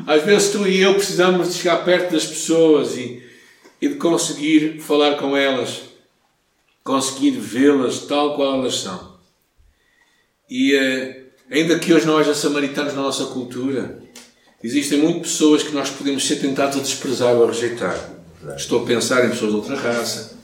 Às 0.06 0.24
vezes 0.24 0.52
tu 0.52 0.68
e 0.68 0.82
eu 0.82 0.94
precisamos 0.94 1.48
de 1.48 1.60
chegar 1.60 1.86
perto 1.86 2.12
das 2.12 2.26
pessoas 2.26 2.98
e, 2.98 3.24
e 3.82 3.88
de 3.88 3.96
conseguir 3.96 4.82
falar 4.82 5.16
com 5.16 5.36
elas, 5.38 5.84
conseguir 6.84 7.32
vê-las 7.32 8.00
tal 8.00 8.36
qual 8.36 8.56
elas 8.56 8.76
são. 8.76 9.16
E 10.50 10.76
eh, 10.76 11.28
ainda 11.50 11.80
que 11.80 11.94
hoje 11.94 12.06
nós, 12.06 12.28
samaritanos 12.36 12.94
na 12.94 13.04
nossa 13.04 13.28
cultura, 13.28 14.04
Existem 14.64 15.00
muitas 15.00 15.24
pessoas 15.24 15.64
que 15.64 15.72
nós 15.72 15.90
podemos 15.90 16.28
ser 16.28 16.36
tentados 16.36 16.78
a 16.78 16.82
desprezar 16.82 17.34
ou 17.34 17.46
a 17.46 17.48
rejeitar. 17.48 17.98
Estou 18.56 18.84
a 18.84 18.86
pensar 18.86 19.26
em 19.26 19.30
pessoas 19.30 19.52
de 19.52 19.58
outra 19.58 19.76
raça, 19.76 20.38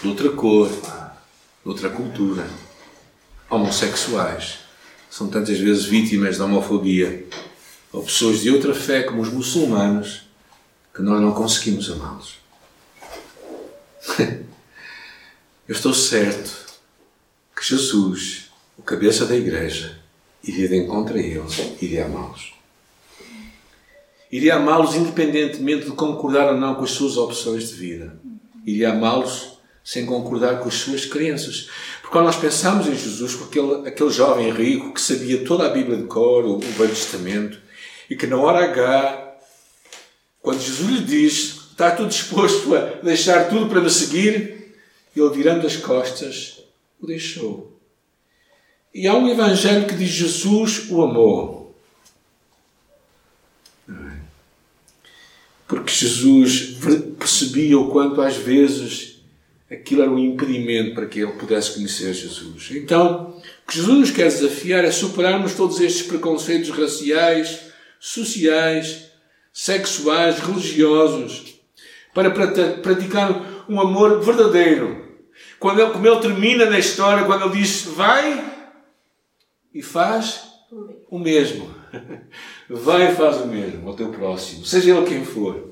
de 0.00 0.08
outra 0.08 0.30
cor, 0.30 0.70
de 0.70 1.68
outra 1.68 1.90
cultura, 1.90 2.48
homossexuais. 3.50 4.60
São 5.10 5.28
tantas 5.28 5.58
vezes 5.58 5.84
vítimas 5.84 6.38
da 6.38 6.46
homofobia. 6.46 7.26
Ou 7.92 8.02
pessoas 8.02 8.40
de 8.40 8.50
outra 8.50 8.74
fé, 8.74 9.02
como 9.02 9.20
os 9.20 9.28
muçulmanos, 9.28 10.22
que 10.94 11.02
nós 11.02 11.20
não 11.20 11.32
conseguimos 11.32 11.90
amá-los. 11.90 12.36
Eu 15.68 15.74
estou 15.74 15.92
certo 15.92 16.50
que 17.54 17.62
Jesus, 17.62 18.50
o 18.78 18.82
cabeça 18.82 19.26
da 19.26 19.36
igreja, 19.36 19.98
iria 20.42 20.66
de 20.66 20.76
encontro 20.76 21.16
a 21.16 21.20
eles, 21.20 21.58
iria 21.80 22.06
amá-los. 22.06 22.61
Iria 24.32 24.54
amá-los 24.54 24.94
independentemente 24.94 25.84
de 25.84 25.90
concordar 25.90 26.54
ou 26.54 26.58
não 26.58 26.74
com 26.74 26.84
as 26.84 26.92
suas 26.92 27.18
opções 27.18 27.68
de 27.68 27.74
vida. 27.74 28.18
Iria 28.64 28.92
amá-los 28.92 29.58
sem 29.84 30.06
concordar 30.06 30.58
com 30.60 30.68
as 30.68 30.74
suas 30.74 31.04
crenças. 31.04 31.68
Porque 32.00 32.12
quando 32.12 32.26
nós 32.26 32.36
pensamos 32.36 32.86
em 32.86 32.94
Jesus, 32.94 33.34
com 33.34 33.44
aquele, 33.44 33.88
aquele 33.88 34.10
jovem 34.10 34.50
rico 34.50 34.94
que 34.94 35.00
sabia 35.02 35.44
toda 35.44 35.66
a 35.66 35.68
Bíblia 35.68 35.98
de 35.98 36.04
cor, 36.04 36.46
o, 36.46 36.58
Velho 36.58 36.88
Testamento, 36.88 37.58
e 38.08 38.16
que 38.16 38.26
na 38.26 38.38
hora 38.38 38.64
H, 38.64 39.36
quando 40.40 40.60
Jesus 40.60 40.90
lhe 40.90 41.04
diz, 41.04 41.68
está 41.70 41.90
tudo 41.90 42.08
disposto 42.08 42.74
a 42.74 42.80
deixar 43.02 43.50
tudo 43.50 43.68
para 43.68 43.82
me 43.82 43.90
seguir, 43.90 44.74
ele 45.14 45.30
virando 45.30 45.66
as 45.66 45.76
costas, 45.76 46.62
o 46.98 47.06
deixou. 47.06 47.78
E 48.94 49.06
há 49.06 49.14
um 49.14 49.28
evangelho 49.28 49.86
que 49.86 49.94
diz 49.94 50.08
Jesus 50.08 50.90
o 50.90 51.02
amou. 51.02 51.61
Porque 55.72 55.90
Jesus 55.90 56.76
percebia 57.18 57.78
o 57.78 57.88
quanto 57.88 58.20
às 58.20 58.36
vezes 58.36 59.22
aquilo 59.70 60.02
era 60.02 60.10
um 60.10 60.18
impedimento 60.18 60.94
para 60.94 61.06
que 61.06 61.20
ele 61.20 61.32
pudesse 61.32 61.72
conhecer 61.72 62.12
Jesus. 62.12 62.68
Então, 62.72 63.40
o 63.64 63.66
que 63.66 63.76
Jesus 63.76 63.98
nos 63.98 64.10
quer 64.10 64.28
desafiar 64.28 64.84
é 64.84 64.90
superarmos 64.90 65.54
todos 65.54 65.80
estes 65.80 66.06
preconceitos 66.06 66.68
raciais, 66.68 67.72
sociais, 67.98 69.12
sexuais, 69.50 70.40
religiosos, 70.40 71.54
para 72.12 72.30
praticar 72.30 73.64
um 73.66 73.80
amor 73.80 74.20
verdadeiro. 74.20 75.02
Quando 75.58 75.80
ele, 75.80 75.90
como 75.90 76.06
ele 76.06 76.20
termina 76.20 76.66
na 76.66 76.78
história, 76.78 77.24
quando 77.24 77.46
ele 77.46 77.62
diz 77.62 77.84
vai 77.84 78.44
e 79.72 79.80
faz 79.80 80.42
o 81.08 81.18
mesmo. 81.18 81.74
Vai 82.68 83.12
e 83.12 83.14
faz 83.14 83.40
o 83.40 83.46
mesmo 83.46 83.88
ao 83.88 83.94
teu 83.94 84.08
próximo, 84.08 84.64
seja 84.64 84.96
ele 84.96 85.06
quem 85.06 85.24
for. 85.24 85.70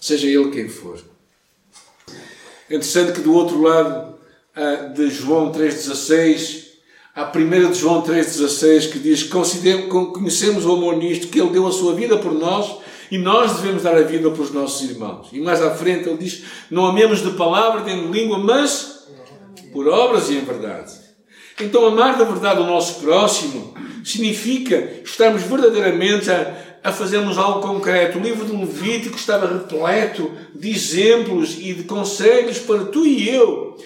Seja 0.00 0.26
ele 0.26 0.50
quem 0.50 0.68
for. 0.68 0.98
É 2.68 2.76
interessante 2.76 3.12
que 3.12 3.20
do 3.20 3.34
outro 3.34 3.60
lado 3.60 4.14
ah, 4.54 4.88
de 4.94 5.10
João 5.10 5.52
3,16, 5.52 6.68
a 7.14 7.24
primeira 7.24 7.68
de 7.68 7.78
João 7.78 8.02
3,16 8.02 8.90
que 8.90 8.98
diz 8.98 9.24
conhecemos 9.24 10.64
o 10.64 10.72
amor 10.72 10.96
nisto, 10.96 11.28
que 11.28 11.40
Ele 11.40 11.50
deu 11.50 11.66
a 11.66 11.72
sua 11.72 11.94
vida 11.94 12.16
por 12.16 12.32
nós 12.32 12.78
e 13.10 13.18
nós 13.18 13.56
devemos 13.56 13.82
dar 13.82 13.96
a 13.96 14.02
vida 14.02 14.30
pelos 14.30 14.52
nossos 14.52 14.88
irmãos. 14.88 15.28
E 15.32 15.40
mais 15.40 15.60
à 15.60 15.74
frente 15.74 16.08
ele 16.08 16.18
diz: 16.18 16.44
Não 16.70 16.86
amemos 16.86 17.20
de 17.22 17.32
palavra 17.32 17.82
nem 17.82 18.06
de 18.06 18.18
língua, 18.18 18.38
mas 18.38 19.08
por 19.72 19.88
obras 19.88 20.30
e 20.30 20.34
em 20.34 20.44
verdade. 20.44 20.92
Então, 21.60 21.86
amar 21.86 22.16
da 22.16 22.24
verdade 22.24 22.60
o 22.60 22.66
nosso 22.66 23.00
próximo 23.00 23.74
significa 24.04 25.02
estarmos 25.04 25.42
verdadeiramente 25.42 26.30
a, 26.30 26.78
a 26.82 26.92
fazermos 26.92 27.38
algo 27.38 27.60
concreto. 27.60 28.18
O 28.18 28.22
livro 28.22 28.44
do 28.44 28.58
Levítico 28.58 29.16
estava 29.16 29.46
repleto 29.46 30.30
de 30.54 30.70
exemplos 30.70 31.56
e 31.58 31.74
de 31.74 31.84
conselhos 31.84 32.58
para 32.58 32.84
tu 32.84 33.06
e 33.06 33.28
eu 33.28 33.76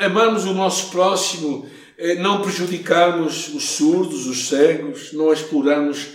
amarmos 0.00 0.44
o 0.44 0.54
nosso 0.54 0.90
próximo, 0.90 1.66
eh, 1.98 2.14
não 2.16 2.40
prejudicarmos 2.40 3.48
os 3.48 3.70
surdos, 3.70 4.26
os 4.26 4.48
cegos, 4.48 5.12
não 5.12 5.32
explorarmos 5.32 6.06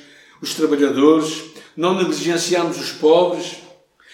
os 0.42 0.54
trabalhadores, 0.54 1.44
não 1.76 1.96
negligenciarmos 1.96 2.80
os 2.80 2.92
pobres, 2.92 3.58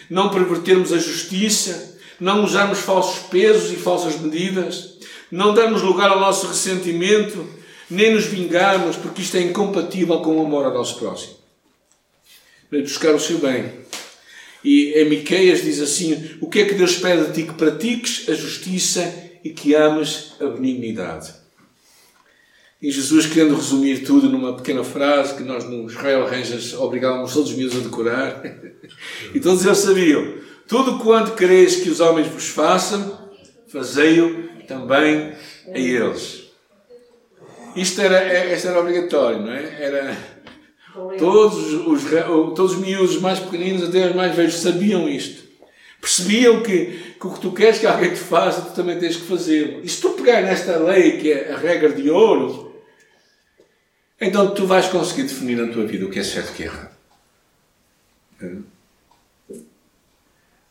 não 0.10 0.30
pervertermos 0.30 0.92
a 0.92 0.98
justiça, 0.98 1.98
não 2.20 2.44
usarmos 2.44 2.80
falsos 2.80 3.28
pesos 3.28 3.72
e 3.72 3.76
falsas 3.76 4.20
medidas, 4.20 4.96
não 5.32 5.54
darmos 5.54 5.82
lugar 5.82 6.10
ao 6.10 6.20
nosso 6.20 6.48
ressentimento, 6.48 7.46
nem 7.90 8.14
nos 8.14 8.26
vingarmos, 8.26 8.96
porque 8.96 9.22
isto 9.22 9.38
é 9.38 9.42
incompatível 9.42 10.20
com 10.22 10.38
o 10.38 10.46
amor 10.46 10.66
ao 10.66 10.74
nosso 10.74 10.98
próximo 10.98 11.46
para 12.70 12.82
buscar 12.82 13.14
o 13.14 13.20
seu 13.20 13.40
bem. 13.40 13.72
E 14.64 14.94
em 14.96 15.10
Miqueias 15.10 15.64
diz 15.64 15.80
assim: 15.80 16.38
O 16.42 16.50
que 16.50 16.60
é 16.60 16.66
que 16.66 16.74
Deus 16.74 16.98
pede 16.98 17.28
de 17.28 17.34
ti? 17.34 17.44
Que 17.44 17.54
pratiques 17.54 18.28
a 18.30 18.34
justiça 18.34 19.14
e 19.44 19.52
que 19.52 19.76
ames 19.76 20.34
a 20.40 20.48
benignidade. 20.48 21.34
E 22.82 22.92
Jesus, 22.92 23.28
querendo 23.28 23.56
resumir 23.56 24.04
tudo 24.04 24.30
numa 24.30 24.56
pequena 24.58 24.84
frase 24.84 25.36
que 25.36 25.44
nós 25.44 25.64
no 25.64 25.90
Israel 25.90 26.28
Rangers 26.28 26.74
obrigávamos 26.74 27.34
todos 27.34 27.52
os 27.52 27.56
meus 27.56 27.76
a 27.76 27.80
decorar, 27.80 28.44
e 29.34 29.40
todos 29.40 29.64
eles 29.66 29.78
sabiam: 29.78 30.36
Tudo 30.68 31.00
quanto 31.00 31.36
quereis 31.36 31.78
que 31.78 31.90
os 31.90 32.00
homens 32.00 32.28
vos 32.28 32.48
façam, 32.48 33.30
fazei-o 33.68 34.50
também 34.68 35.34
a 35.72 35.78
eles. 35.78 36.45
Isto 37.76 38.02
era, 38.02 38.18
é, 38.20 38.54
isto 38.54 38.68
era 38.68 38.80
obrigatório, 38.80 39.42
não 39.42 39.52
é? 39.52 39.84
Era 39.84 40.18
Todos 41.18 41.74
os, 41.74 42.04
todos 42.56 42.74
os 42.74 42.78
miúdos 42.78 43.20
mais 43.20 43.40
pequeninos, 43.40 43.84
até 43.84 44.08
os 44.08 44.16
mais 44.16 44.34
velhos, 44.34 44.56
sabiam 44.56 45.10
isto. 45.10 45.44
Percebiam 46.00 46.62
que, 46.64 47.16
que 47.20 47.28
o 47.28 47.34
que 47.34 47.40
tu 47.40 47.52
queres 47.52 47.80
que 47.80 47.86
alguém 47.86 48.14
te 48.14 48.20
faça, 48.20 48.62
tu 48.62 48.74
também 48.74 48.98
tens 48.98 49.18
que 49.18 49.28
fazê-lo. 49.28 49.82
E 49.84 49.90
se 49.90 50.00
tu 50.00 50.12
pegar 50.12 50.42
nesta 50.42 50.78
lei, 50.78 51.18
que 51.18 51.32
é 51.32 51.52
a 51.52 51.58
regra 51.58 51.92
de 51.92 52.10
ouro, 52.10 52.82
então 54.22 54.54
tu 54.54 54.66
vais 54.66 54.88
conseguir 54.88 55.24
definir 55.24 55.58
na 55.58 55.72
tua 55.74 55.86
vida 55.86 56.06
o 56.06 56.10
que 56.10 56.20
é 56.20 56.24
certo 56.24 56.50
e 56.50 56.52
o 56.52 56.56
que 56.56 56.64
é 56.64 56.66
errado. 56.68 56.96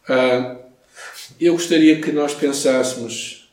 Ah, 0.08 0.56
eu 1.38 1.52
gostaria 1.52 2.00
que 2.00 2.12
nós 2.12 2.32
pensássemos 2.34 3.43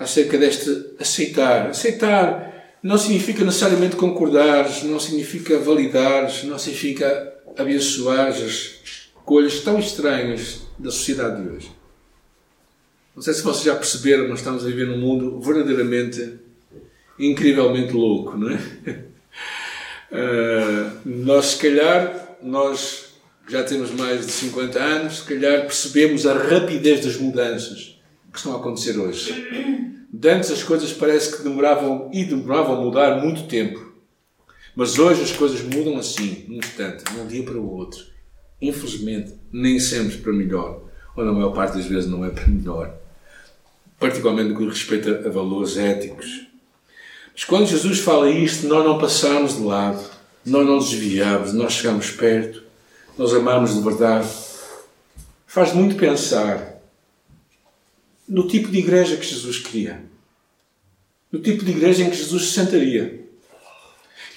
acerca 0.00 0.38
deste 0.38 0.94
aceitar. 0.98 1.68
Aceitar 1.68 2.78
não 2.82 2.96
significa 2.96 3.44
necessariamente 3.44 3.96
concordar, 3.96 4.66
não 4.84 4.98
significa 4.98 5.58
validar, 5.58 6.22
não 6.44 6.58
significa 6.58 7.34
abençoar 7.56 8.28
as 8.28 9.10
coisas 9.26 9.60
tão 9.60 9.78
estranhas 9.78 10.62
da 10.78 10.90
sociedade 10.90 11.42
de 11.42 11.48
hoje. 11.50 11.70
Não 13.14 13.22
sei 13.22 13.34
se 13.34 13.42
vocês 13.42 13.64
já 13.64 13.74
perceberam, 13.76 14.28
mas 14.28 14.38
estamos 14.38 14.64
a 14.64 14.66
viver 14.66 14.86
num 14.86 14.96
mundo 14.96 15.38
verdadeiramente, 15.40 16.38
incrivelmente 17.18 17.92
louco, 17.92 18.38
não 18.38 18.50
é? 18.50 18.54
Uh, 20.10 21.00
nós, 21.04 21.46
se 21.46 21.58
calhar, 21.58 22.38
nós 22.42 23.10
já 23.46 23.62
temos 23.62 23.90
mais 23.90 24.24
de 24.24 24.32
50 24.32 24.78
anos, 24.78 25.18
se 25.18 25.24
calhar 25.24 25.62
percebemos 25.62 26.26
a 26.26 26.32
rapidez 26.32 27.04
das 27.04 27.16
mudanças 27.16 27.99
que 28.30 28.38
estão 28.38 28.54
a 28.54 28.58
acontecer 28.58 28.98
hoje. 28.98 29.98
De 30.12 30.28
antes 30.28 30.50
as 30.50 30.62
coisas 30.62 30.92
parece 30.92 31.36
que 31.36 31.42
demoravam 31.42 32.10
e 32.12 32.24
demoravam 32.24 32.76
a 32.76 32.80
mudar 32.80 33.22
muito 33.22 33.46
tempo. 33.46 33.92
Mas 34.74 34.98
hoje 34.98 35.22
as 35.22 35.32
coisas 35.32 35.62
mudam 35.62 35.96
assim, 35.98 36.44
num 36.48 36.58
instante, 36.58 37.04
de 37.04 37.20
um 37.20 37.26
dia 37.26 37.42
para 37.42 37.56
o 37.56 37.76
outro. 37.76 38.04
Infelizmente, 38.60 39.34
nem 39.52 39.78
sempre 39.78 40.18
para 40.18 40.32
melhor. 40.32 40.82
Ou 41.16 41.24
na 41.24 41.32
maior 41.32 41.52
parte 41.52 41.76
das 41.76 41.86
vezes 41.86 42.08
não 42.08 42.24
é 42.24 42.30
para 42.30 42.46
melhor. 42.46 42.94
Particularmente 43.98 44.50
no 44.50 44.58
que 44.58 44.64
respeita 44.64 45.26
a 45.26 45.30
valores 45.30 45.76
éticos. 45.76 46.46
Mas 47.32 47.44
quando 47.44 47.66
Jesus 47.66 47.98
fala 48.00 48.30
isto, 48.30 48.66
nós 48.66 48.84
não 48.84 48.98
passamos 48.98 49.56
de 49.56 49.62
lado, 49.62 50.02
nós 50.44 50.66
não 50.66 50.78
desviamos, 50.78 51.52
nós 51.52 51.72
chegamos 51.72 52.10
perto, 52.10 52.62
nós 53.16 53.34
amamos 53.34 53.74
de 53.74 53.82
verdade. 53.82 54.28
Faz 55.46 55.72
muito 55.72 55.96
pensar 55.96 56.69
no 58.30 58.46
tipo 58.46 58.68
de 58.68 58.78
igreja 58.78 59.16
que 59.16 59.26
Jesus 59.26 59.58
queria. 59.58 60.04
No 61.32 61.40
tipo 61.40 61.64
de 61.64 61.72
igreja 61.72 62.04
em 62.04 62.10
que 62.10 62.16
Jesus 62.16 62.46
se 62.46 62.52
sentaria. 62.52 63.28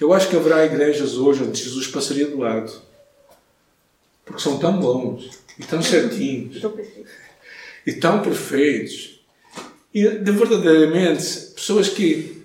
Eu 0.02 0.12
acho 0.12 0.28
que 0.28 0.36
haverá 0.36 0.66
igrejas 0.66 1.14
hoje 1.14 1.44
onde 1.44 1.64
Jesus 1.64 1.88
passaria 1.88 2.28
do 2.28 2.40
lado. 2.40 2.74
Porque 4.26 4.42
são 4.42 4.58
tão 4.58 4.80
bons 4.80 5.30
e 5.60 5.64
tão 5.64 5.82
certinhos 5.82 6.58
e 7.86 7.94
tão 7.94 8.22
perfeitos. 8.22 9.22
E 9.94 10.10
de 10.10 10.32
verdadeiramente 10.32 11.24
pessoas 11.56 11.88
que. 11.88 12.44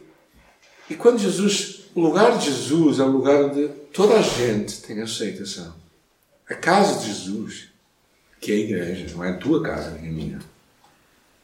E 0.91 0.95
quando 0.95 1.19
Jesus. 1.19 1.79
O 1.95 2.01
lugar 2.01 2.39
de 2.39 2.45
Jesus 2.45 3.01
é 3.01 3.03
o 3.03 3.11
lugar 3.11 3.45
onde 3.45 3.69
toda 3.93 4.19
a 4.19 4.23
gente 4.23 4.83
tem 4.83 5.01
aceitação. 5.01 5.75
A 6.49 6.55
casa 6.55 7.01
de 7.01 7.07
Jesus, 7.07 7.71
que 8.41 8.53
é 8.53 8.55
a 8.55 8.59
igreja, 8.59 9.17
não 9.17 9.25
é 9.25 9.31
a 9.31 9.37
tua 9.37 9.63
casa, 9.63 9.91
nem 9.93 10.09
a 10.09 10.13
minha. 10.13 10.39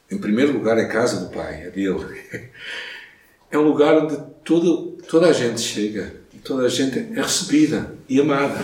Em 0.09 0.17
primeiro 0.17 0.53
lugar, 0.53 0.77
é 0.77 0.85
casa 0.85 1.25
do 1.25 1.33
Pai, 1.33 1.63
é 1.63 1.69
dele. 1.69 2.51
É 3.51 3.57
um 3.57 3.63
lugar 3.63 3.95
onde 3.95 4.17
toda, 4.43 5.01
toda 5.07 5.27
a 5.27 5.33
gente 5.33 5.61
chega 5.61 6.25
toda 6.45 6.67
a 6.67 6.69
gente 6.69 6.99
é 6.99 7.21
recebida 7.21 7.95
e 8.07 8.21
amada 8.21 8.63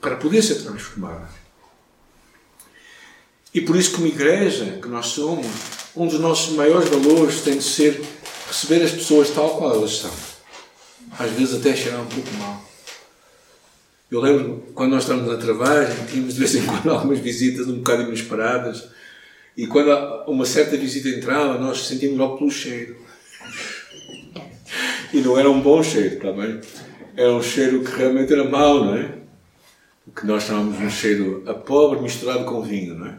para 0.00 0.16
poder 0.16 0.42
ser 0.42 0.56
transformada. 0.56 1.28
E 3.52 3.62
por 3.62 3.74
isso, 3.74 3.92
como 3.92 4.06
igreja 4.06 4.78
que 4.80 4.86
nós 4.86 5.06
somos, 5.06 5.46
um 5.96 6.06
dos 6.06 6.20
nossos 6.20 6.54
maiores 6.54 6.88
valores 6.90 7.40
tem 7.40 7.56
de 7.56 7.64
ser 7.64 8.00
receber 8.46 8.82
as 8.82 8.92
pessoas 8.92 9.30
tal 9.30 9.56
qual 9.56 9.74
elas 9.74 9.96
são. 9.96 10.12
Às 11.18 11.30
vezes 11.32 11.54
até 11.54 11.74
cheirar 11.74 12.02
um 12.02 12.06
pouco 12.06 12.30
mal. 12.34 12.62
Eu 14.10 14.20
lembro 14.20 14.68
quando 14.74 14.90
nós 14.90 15.02
estávamos 15.02 15.30
na 15.32 15.38
trabalho, 15.38 15.88
tínhamos 16.06 16.34
de 16.34 16.40
vez 16.40 16.54
em 16.54 16.64
quando 16.64 16.88
algumas 16.92 17.18
visitas 17.18 17.66
um 17.66 17.78
bocado 17.78 18.02
inesperadas 18.02 18.88
e 19.58 19.66
quando 19.66 19.90
uma 20.28 20.46
certa 20.46 20.76
visita 20.76 21.08
entrava, 21.08 21.58
nós 21.58 21.88
sentimos 21.88 22.16
logo 22.16 22.38
pelo 22.38 22.48
cheiro. 22.48 22.96
E 25.12 25.20
não 25.20 25.36
era 25.36 25.50
um 25.50 25.60
bom 25.60 25.82
cheiro, 25.82 26.20
também. 26.20 26.58
Tá 26.58 26.66
era 27.16 27.32
um 27.32 27.42
cheiro 27.42 27.82
que 27.82 27.90
realmente 27.90 28.32
era 28.32 28.44
mau, 28.44 28.84
não 28.84 28.94
é? 28.94 29.14
O 30.06 30.12
que 30.12 30.24
nós 30.24 30.44
chamamos 30.44 30.78
um 30.78 30.88
cheiro 30.88 31.42
a 31.44 31.54
pobre 31.54 32.00
misturado 32.00 32.44
com 32.44 32.62
vinho, 32.62 32.94
não 32.94 33.06
é? 33.08 33.16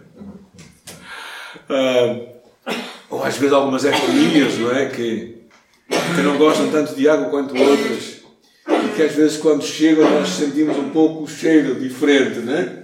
Ah, 1.67 2.73
ou 3.09 3.21
às 3.21 3.35
vezes 3.35 3.53
algumas 3.53 3.83
ecolias, 3.83 4.57
não 4.59 4.73
é? 4.73 4.85
Que, 4.85 5.43
que 5.89 6.21
não 6.23 6.37
gostam 6.37 6.71
tanto 6.71 6.95
de 6.95 7.09
água 7.09 7.29
quanto 7.29 7.53
outras. 7.53 8.21
E 8.65 8.95
que 8.95 9.03
às 9.03 9.11
vezes 9.11 9.35
quando 9.35 9.61
chegam 9.61 10.09
nós 10.09 10.29
sentimos 10.29 10.77
um 10.77 10.89
pouco 10.91 11.23
o 11.23 11.27
cheiro 11.27 11.75
diferente, 11.77 12.39
não 12.39 12.55
é? 12.55 12.79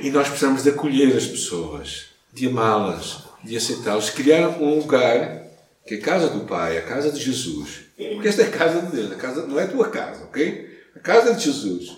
E 0.00 0.10
nós 0.10 0.28
precisamos 0.28 0.62
de 0.62 0.70
acolher 0.70 1.16
as 1.16 1.26
pessoas, 1.26 2.06
de 2.32 2.46
amá-las, 2.46 3.24
de 3.44 3.56
aceitá-las, 3.56 4.10
criar 4.10 4.48
um 4.60 4.78
lugar 4.78 5.42
que 5.86 5.94
é 5.94 5.98
a 5.98 6.00
casa 6.00 6.28
do 6.28 6.40
Pai, 6.46 6.78
a 6.78 6.82
casa 6.82 7.10
de 7.10 7.20
Jesus. 7.20 7.80
Porque 7.96 8.28
esta 8.28 8.42
é 8.42 8.46
a 8.46 8.50
casa 8.50 8.82
de 8.82 8.92
Deus, 8.92 9.12
a 9.12 9.16
casa 9.16 9.46
não 9.46 9.58
é 9.58 9.64
a 9.64 9.68
tua 9.68 9.88
casa, 9.90 10.24
ok? 10.24 10.70
A 10.96 11.00
casa 11.00 11.34
de 11.34 11.44
Jesus. 11.44 11.96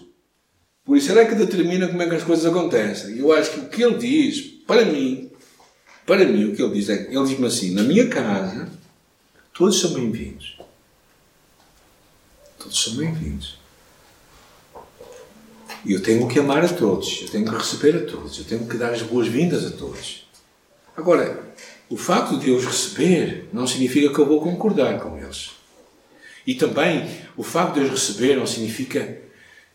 Por 0.85 0.97
isso 0.97 1.17
é 1.19 1.25
que 1.25 1.35
determina 1.35 1.89
como 1.89 2.03
é 2.03 2.09
que 2.09 2.15
as 2.15 2.25
coisas 2.25 2.45
acontecem. 2.45 3.17
E 3.17 3.19
eu 3.21 3.33
acho 3.33 3.53
que 3.53 3.61
o 3.61 3.69
que 3.69 3.83
ele 3.83 3.97
diz 3.97 4.41
para 4.67 4.85
mim, 4.85 5.31
para 6.07 6.25
mim, 6.25 6.45
o 6.45 6.57
que 6.57 6.63
ele 6.63 6.75
diz 6.75 6.89
é, 6.89 7.09
ele 7.11 7.27
diz-me 7.27 7.47
assim, 7.47 7.71
na 7.73 7.83
minha 7.83 8.09
casa, 8.09 8.69
todos 9.53 9.81
são 9.81 9.93
bem-vindos. 9.93 10.59
Todos 12.59 12.83
são 12.83 12.97
bem-vindos. 12.97 13.59
E 15.85 15.93
eu 15.93 16.03
tenho 16.03 16.27
que 16.27 16.39
amar 16.39 16.65
a 16.65 16.69
todos, 16.69 17.21
eu 17.23 17.29
tenho 17.29 17.45
que 17.45 17.55
receber 17.55 17.97
a 17.97 18.07
todos, 18.07 18.39
eu 18.39 18.45
tenho 18.45 18.67
que 18.67 18.77
dar 18.77 18.93
as 18.93 19.03
boas-vindas 19.03 19.67
a 19.67 19.71
todos. 19.71 20.27
Agora, 20.97 21.55
o 21.91 21.97
facto 21.97 22.39
de 22.39 22.49
eu 22.49 22.57
os 22.57 22.65
receber 22.65 23.49
não 23.53 23.67
significa 23.67 24.13
que 24.13 24.19
eu 24.19 24.27
vou 24.27 24.41
concordar 24.41 24.99
com 25.01 25.19
eles. 25.19 25.51
E 26.47 26.55
também, 26.55 27.09
o 27.37 27.43
facto 27.43 27.75
de 27.75 27.81
eu 27.81 27.87
os 27.87 27.91
receber 27.91 28.37
não 28.37 28.47
significa 28.47 29.19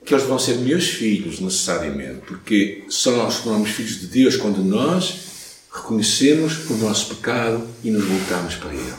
que 0.04 0.14
eles 0.14 0.26
vão 0.26 0.40
ser 0.40 0.56
meus 0.56 0.88
filhos, 0.88 1.40
necessariamente, 1.40 2.22
porque 2.26 2.86
só 2.90 3.12
nós 3.12 3.44
tornamos 3.44 3.70
filhos 3.70 4.00
de 4.00 4.08
Deus 4.08 4.38
quando 4.38 4.64
nós 4.64 5.28
reconhecemos 5.72 6.70
o 6.70 6.74
nosso 6.76 7.16
pecado 7.16 7.68
e 7.84 7.92
nos 7.92 8.04
voltamos 8.06 8.56
para 8.56 8.74
Ele. 8.74 8.94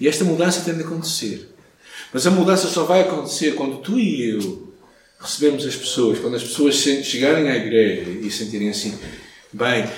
E 0.00 0.08
esta 0.08 0.24
mudança 0.24 0.62
tem 0.62 0.74
de 0.74 0.82
acontecer. 0.82 1.48
Mas 2.12 2.26
a 2.26 2.30
mudança 2.30 2.66
só 2.66 2.84
vai 2.84 3.02
acontecer 3.02 3.54
quando 3.54 3.78
tu 3.78 3.98
e 3.98 4.30
eu 4.30 4.71
recebemos 5.22 5.64
as 5.64 5.76
pessoas, 5.76 6.18
quando 6.18 6.34
as 6.34 6.42
pessoas 6.42 6.74
chegarem 6.74 7.48
à 7.48 7.56
igreja 7.56 8.10
e 8.10 8.30
sentirem 8.30 8.68
assim: 8.68 8.98
bem, 9.52 9.88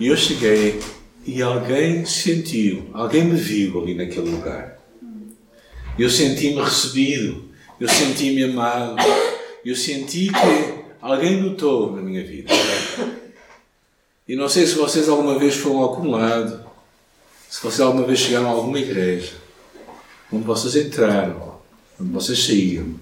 eu 0.00 0.16
cheguei 0.16 0.80
e 1.26 1.42
alguém 1.42 2.06
sentiu, 2.06 2.88
alguém 2.94 3.24
me 3.24 3.36
viu 3.36 3.82
ali 3.82 3.94
naquele 3.94 4.30
lugar. 4.30 4.78
Eu 5.98 6.08
senti-me 6.08 6.62
recebido, 6.62 7.44
eu 7.80 7.88
senti-me 7.88 8.44
amado, 8.44 8.96
eu 9.64 9.74
senti 9.74 10.28
que 10.28 10.84
alguém 11.02 11.42
notou 11.42 11.94
na 11.96 12.00
minha 12.00 12.24
vida. 12.24 12.54
E 14.28 14.36
não 14.36 14.48
sei 14.48 14.64
se 14.64 14.74
vocês 14.74 15.08
alguma 15.08 15.38
vez 15.38 15.56
foram 15.56 15.84
acumulado, 15.84 16.64
se 17.50 17.60
vocês 17.60 17.80
alguma 17.80 18.06
vez 18.06 18.20
chegaram 18.20 18.46
a 18.46 18.50
alguma 18.50 18.78
igreja, 18.78 19.32
onde 20.32 20.44
vocês 20.44 20.76
entraram, 20.76 21.58
onde 22.00 22.12
vocês 22.12 22.38
saíram, 22.38 22.94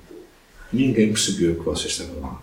ninguém 0.73 1.13
percebeu 1.13 1.55
que 1.57 1.63
vocês 1.63 1.93
estavam 1.93 2.21
lá. 2.21 2.43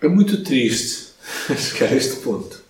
É 0.00 0.08
muito 0.08 0.42
triste 0.42 1.10
chegar 1.56 1.92
a 1.92 1.96
este 1.96 2.16
ponto. 2.16 2.62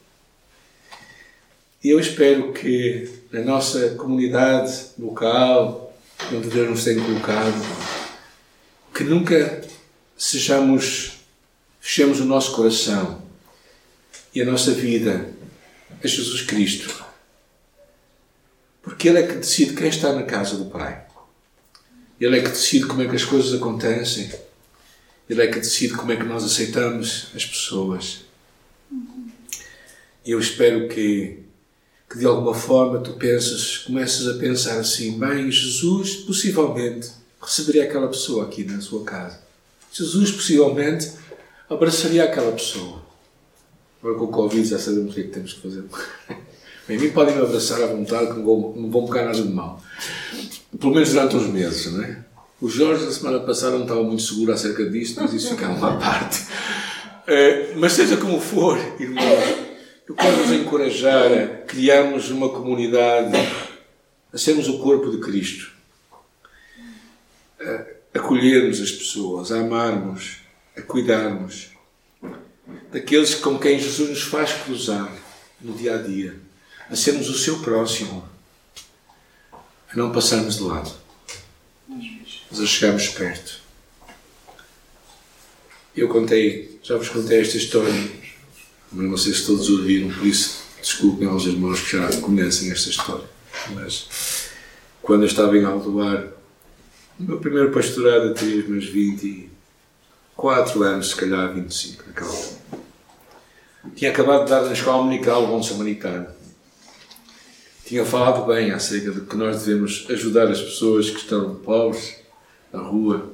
E 1.82 1.88
eu 1.88 1.98
espero 1.98 2.52
que 2.52 3.08
na 3.32 3.40
nossa 3.40 3.90
comunidade 3.94 4.88
local, 4.98 5.96
onde 6.32 6.48
Deus 6.48 6.68
nos 6.68 6.84
tem 6.84 6.98
colocado, 6.98 7.54
que 8.92 9.04
nunca 9.04 9.62
sejamos, 10.16 11.20
fechemos 11.80 12.20
o 12.20 12.24
nosso 12.24 12.54
coração 12.54 13.22
e 14.34 14.42
a 14.42 14.44
nossa 14.44 14.72
vida 14.72 15.32
a 16.02 16.06
Jesus 16.06 16.42
Cristo. 16.42 17.04
Porque 18.82 19.08
Ele 19.08 19.20
é 19.20 19.26
que 19.26 19.34
decide 19.34 19.74
quem 19.74 19.88
está 19.88 20.12
na 20.12 20.24
casa 20.24 20.56
do 20.56 20.66
Pai. 20.66 21.06
Ele 22.20 22.38
é 22.38 22.42
que 22.42 22.50
decide 22.50 22.86
como 22.86 23.00
é 23.00 23.08
que 23.08 23.16
as 23.16 23.24
coisas 23.24 23.54
acontecem. 23.54 24.30
Ele 25.28 25.42
é 25.42 25.46
que 25.46 25.58
decide 25.58 25.94
como 25.94 26.12
é 26.12 26.16
que 26.16 26.24
nós 26.24 26.44
aceitamos 26.44 27.28
as 27.34 27.46
pessoas. 27.46 28.24
Eu 30.26 30.38
espero 30.38 30.86
que, 30.88 31.38
que 32.10 32.18
de 32.18 32.26
alguma 32.26 32.52
forma 32.52 32.98
tu 32.98 33.14
penses, 33.14 33.78
comeces 33.78 34.28
a 34.28 34.34
pensar 34.34 34.78
assim, 34.78 35.18
bem, 35.18 35.50
Jesus 35.50 36.16
possivelmente 36.16 37.10
receberia 37.40 37.84
aquela 37.84 38.08
pessoa 38.08 38.44
aqui 38.44 38.64
na 38.64 38.80
sua 38.82 39.02
casa. 39.02 39.40
Jesus 39.90 40.30
possivelmente 40.30 41.12
abraçaria 41.70 42.24
aquela 42.24 42.52
pessoa. 42.52 43.00
Agora 44.02 44.18
com 44.18 44.24
o 44.24 44.28
Covid 44.28 44.68
já 44.68 44.78
sabemos 44.78 45.12
o 45.12 45.14
que 45.14 45.20
é 45.20 45.24
que 45.24 45.30
temos 45.30 45.54
que 45.54 45.60
fazer. 45.60 45.84
Bem, 46.86 46.98
a 46.98 47.00
mim 47.00 47.10
podem 47.12 47.34
me 47.34 47.42
abraçar 47.42 47.80
à 47.82 47.86
vontade, 47.86 48.32
que 48.32 48.38
não 48.38 48.44
vão, 48.44 48.74
não 48.76 48.90
vão 48.90 49.06
pegar 49.06 49.24
nada 49.24 49.40
de 49.40 49.48
mal. 49.48 49.82
Pelo 50.78 50.94
menos 50.94 51.12
durante 51.12 51.36
uns 51.36 51.46
meses, 51.48 51.92
não 51.92 52.04
é? 52.04 52.24
O 52.60 52.68
Jorge, 52.68 53.04
na 53.04 53.10
semana 53.10 53.40
passada, 53.40 53.76
não 53.76 53.82
estava 53.82 54.02
muito 54.02 54.22
seguro 54.22 54.52
acerca 54.52 54.88
disto, 54.88 55.20
mas 55.20 55.32
isso 55.32 55.50
fica 55.50 55.68
uma 55.68 55.98
parte. 55.98 56.42
Uh, 56.42 57.78
mas 57.78 57.92
seja 57.92 58.16
como 58.16 58.40
for, 58.40 58.78
irmãos, 58.98 59.70
eu 60.06 60.14
quero 60.14 60.36
nos 60.36 60.50
encorajar 60.50 61.32
a 61.32 61.46
criarmos 61.66 62.30
uma 62.30 62.50
comunidade, 62.50 63.36
a 64.32 64.36
sermos 64.36 64.68
o 64.68 64.78
corpo 64.78 65.10
de 65.10 65.18
Cristo, 65.18 65.72
a 67.60 68.18
acolhermos 68.18 68.80
as 68.80 68.90
pessoas, 68.90 69.52
a 69.52 69.60
amarmos, 69.60 70.38
a 70.76 70.82
cuidarmos 70.82 71.68
daqueles 72.90 73.34
com 73.34 73.58
quem 73.58 73.78
Jesus 73.78 74.10
nos 74.10 74.22
faz 74.22 74.52
cruzar 74.52 75.10
no 75.60 75.72
dia 75.74 75.94
a 75.94 75.98
dia, 75.98 76.36
a 76.88 76.96
sermos 76.96 77.28
o 77.28 77.38
seu 77.38 77.60
próximo, 77.60 78.28
a 79.92 79.96
não 79.96 80.12
passarmos 80.12 80.56
de 80.56 80.62
lado, 80.62 80.90
mas 82.50 82.60
a 82.60 82.66
chegarmos 82.66 83.08
perto. 83.08 83.60
Eu 85.96 86.08
contei, 86.08 86.78
já 86.82 86.96
vos 86.96 87.08
contei 87.08 87.40
esta 87.40 87.56
história, 87.56 87.92
mas 88.92 89.06
não 89.06 89.16
sei 89.16 89.34
se 89.34 89.46
todos 89.46 89.68
ouviram, 89.68 90.10
por 90.10 90.24
isso 90.26 90.62
desculpem 90.80 91.26
aos 91.26 91.44
irmãos 91.44 91.80
que 91.80 91.96
já 91.96 92.08
conhecem 92.20 92.70
esta 92.70 92.90
história. 92.90 93.28
Mas 93.74 94.50
quando 95.02 95.22
eu 95.22 95.26
estava 95.26 95.56
em 95.56 95.64
Aldoar, 95.64 96.28
o 97.18 97.22
meu 97.22 97.38
primeiro 97.38 97.72
pastorado 97.72 98.26
eu 98.26 98.34
tinha 98.34 98.62
meus 98.66 98.86
24 98.86 100.82
anos, 100.84 101.10
se 101.10 101.16
calhar 101.16 101.52
25, 101.52 102.04
naquela 102.06 102.30
altura. 102.30 102.60
Tinha 103.96 104.10
acabado 104.10 104.44
de 104.44 104.50
dar 104.50 104.62
na 104.62 104.72
escola 104.72 105.02
dominical 105.02 105.46
bom 105.46 105.62
samaritano. 105.62 106.39
Tinha 107.90 108.04
falado 108.04 108.46
bem 108.46 108.70
acerca 108.70 109.10
de 109.10 109.22
que 109.22 109.36
nós 109.36 109.64
devemos 109.64 110.06
ajudar 110.08 110.46
as 110.46 110.62
pessoas 110.62 111.10
que 111.10 111.16
estão 111.16 111.56
pobres 111.56 112.18
na 112.72 112.80
rua. 112.80 113.32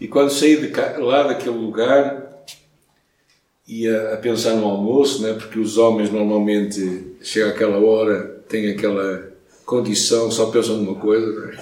E 0.00 0.08
quando 0.08 0.30
saí 0.30 0.56
de 0.56 0.72
lá 1.00 1.22
daquele 1.22 1.56
lugar, 1.56 2.42
ia 3.68 4.12
a 4.12 4.16
pensar 4.16 4.56
no 4.56 4.66
almoço, 4.66 5.22
né? 5.22 5.34
porque 5.34 5.60
os 5.60 5.78
homens 5.78 6.10
normalmente, 6.10 7.14
chega 7.22 7.50
aquela 7.50 7.78
hora, 7.78 8.42
têm 8.48 8.72
aquela 8.72 9.30
condição, 9.64 10.32
só 10.32 10.46
pensam 10.46 10.78
numa 10.78 10.98
coisa. 10.98 11.32
Né? 11.40 11.58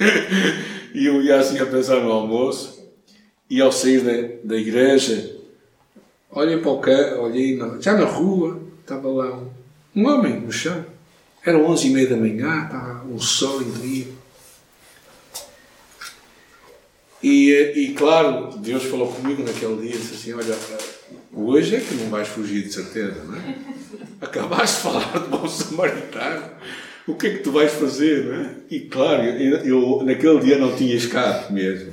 e 0.96 1.06
eu 1.06 1.22
ia 1.22 1.38
assim 1.38 1.60
a 1.60 1.66
pensar 1.66 2.00
no 2.00 2.10
almoço, 2.10 2.90
e 3.48 3.60
ao 3.60 3.70
sair 3.70 4.00
da, 4.00 4.54
da 4.54 4.56
igreja, 4.56 5.36
olhei 6.28 6.56
para 6.56 6.72
o 6.72 6.80
carro, 6.80 7.22
olhei 7.22 7.56
na, 7.56 7.80
já 7.80 7.96
na 7.96 8.04
rua, 8.04 8.60
estava 8.82 9.08
lá 9.08 9.32
um, 9.36 9.57
um 9.94 10.06
homem 10.06 10.40
no 10.40 10.52
chão. 10.52 10.84
Eram 11.44 11.66
onze 11.66 11.88
e 11.88 11.90
meia 11.90 12.08
da 12.08 12.16
manhã, 12.16 12.64
estava 12.64 13.04
um 13.04 13.18
sol 13.18 13.62
incrível. 13.62 14.14
E, 17.22 17.50
e 17.74 17.94
claro, 17.94 18.56
Deus 18.58 18.84
falou 18.84 19.12
comigo 19.12 19.42
naquele 19.42 19.88
dia, 19.88 19.98
disse 19.98 20.14
assim, 20.14 20.32
olha, 20.34 20.56
hoje 21.32 21.76
é 21.76 21.80
que 21.80 21.94
não 21.94 22.10
vais 22.10 22.28
fugir 22.28 22.62
de 22.62 22.72
certeza, 22.72 23.24
não 23.24 23.36
é? 23.36 23.54
Acabaste 24.20 24.76
de 24.76 24.82
falar 24.82 25.18
de 25.18 25.28
bom 25.28 25.48
samaritano, 25.48 26.50
o 27.06 27.14
que 27.14 27.26
é 27.26 27.30
que 27.30 27.42
tu 27.42 27.50
vais 27.50 27.72
fazer, 27.72 28.24
não 28.24 28.34
é? 28.34 28.54
E 28.70 28.80
claro, 28.80 29.24
eu, 29.24 29.58
eu 29.64 30.02
naquele 30.04 30.40
dia 30.40 30.58
não 30.58 30.76
tinha 30.76 30.94
escape 30.94 31.52
mesmo. 31.52 31.92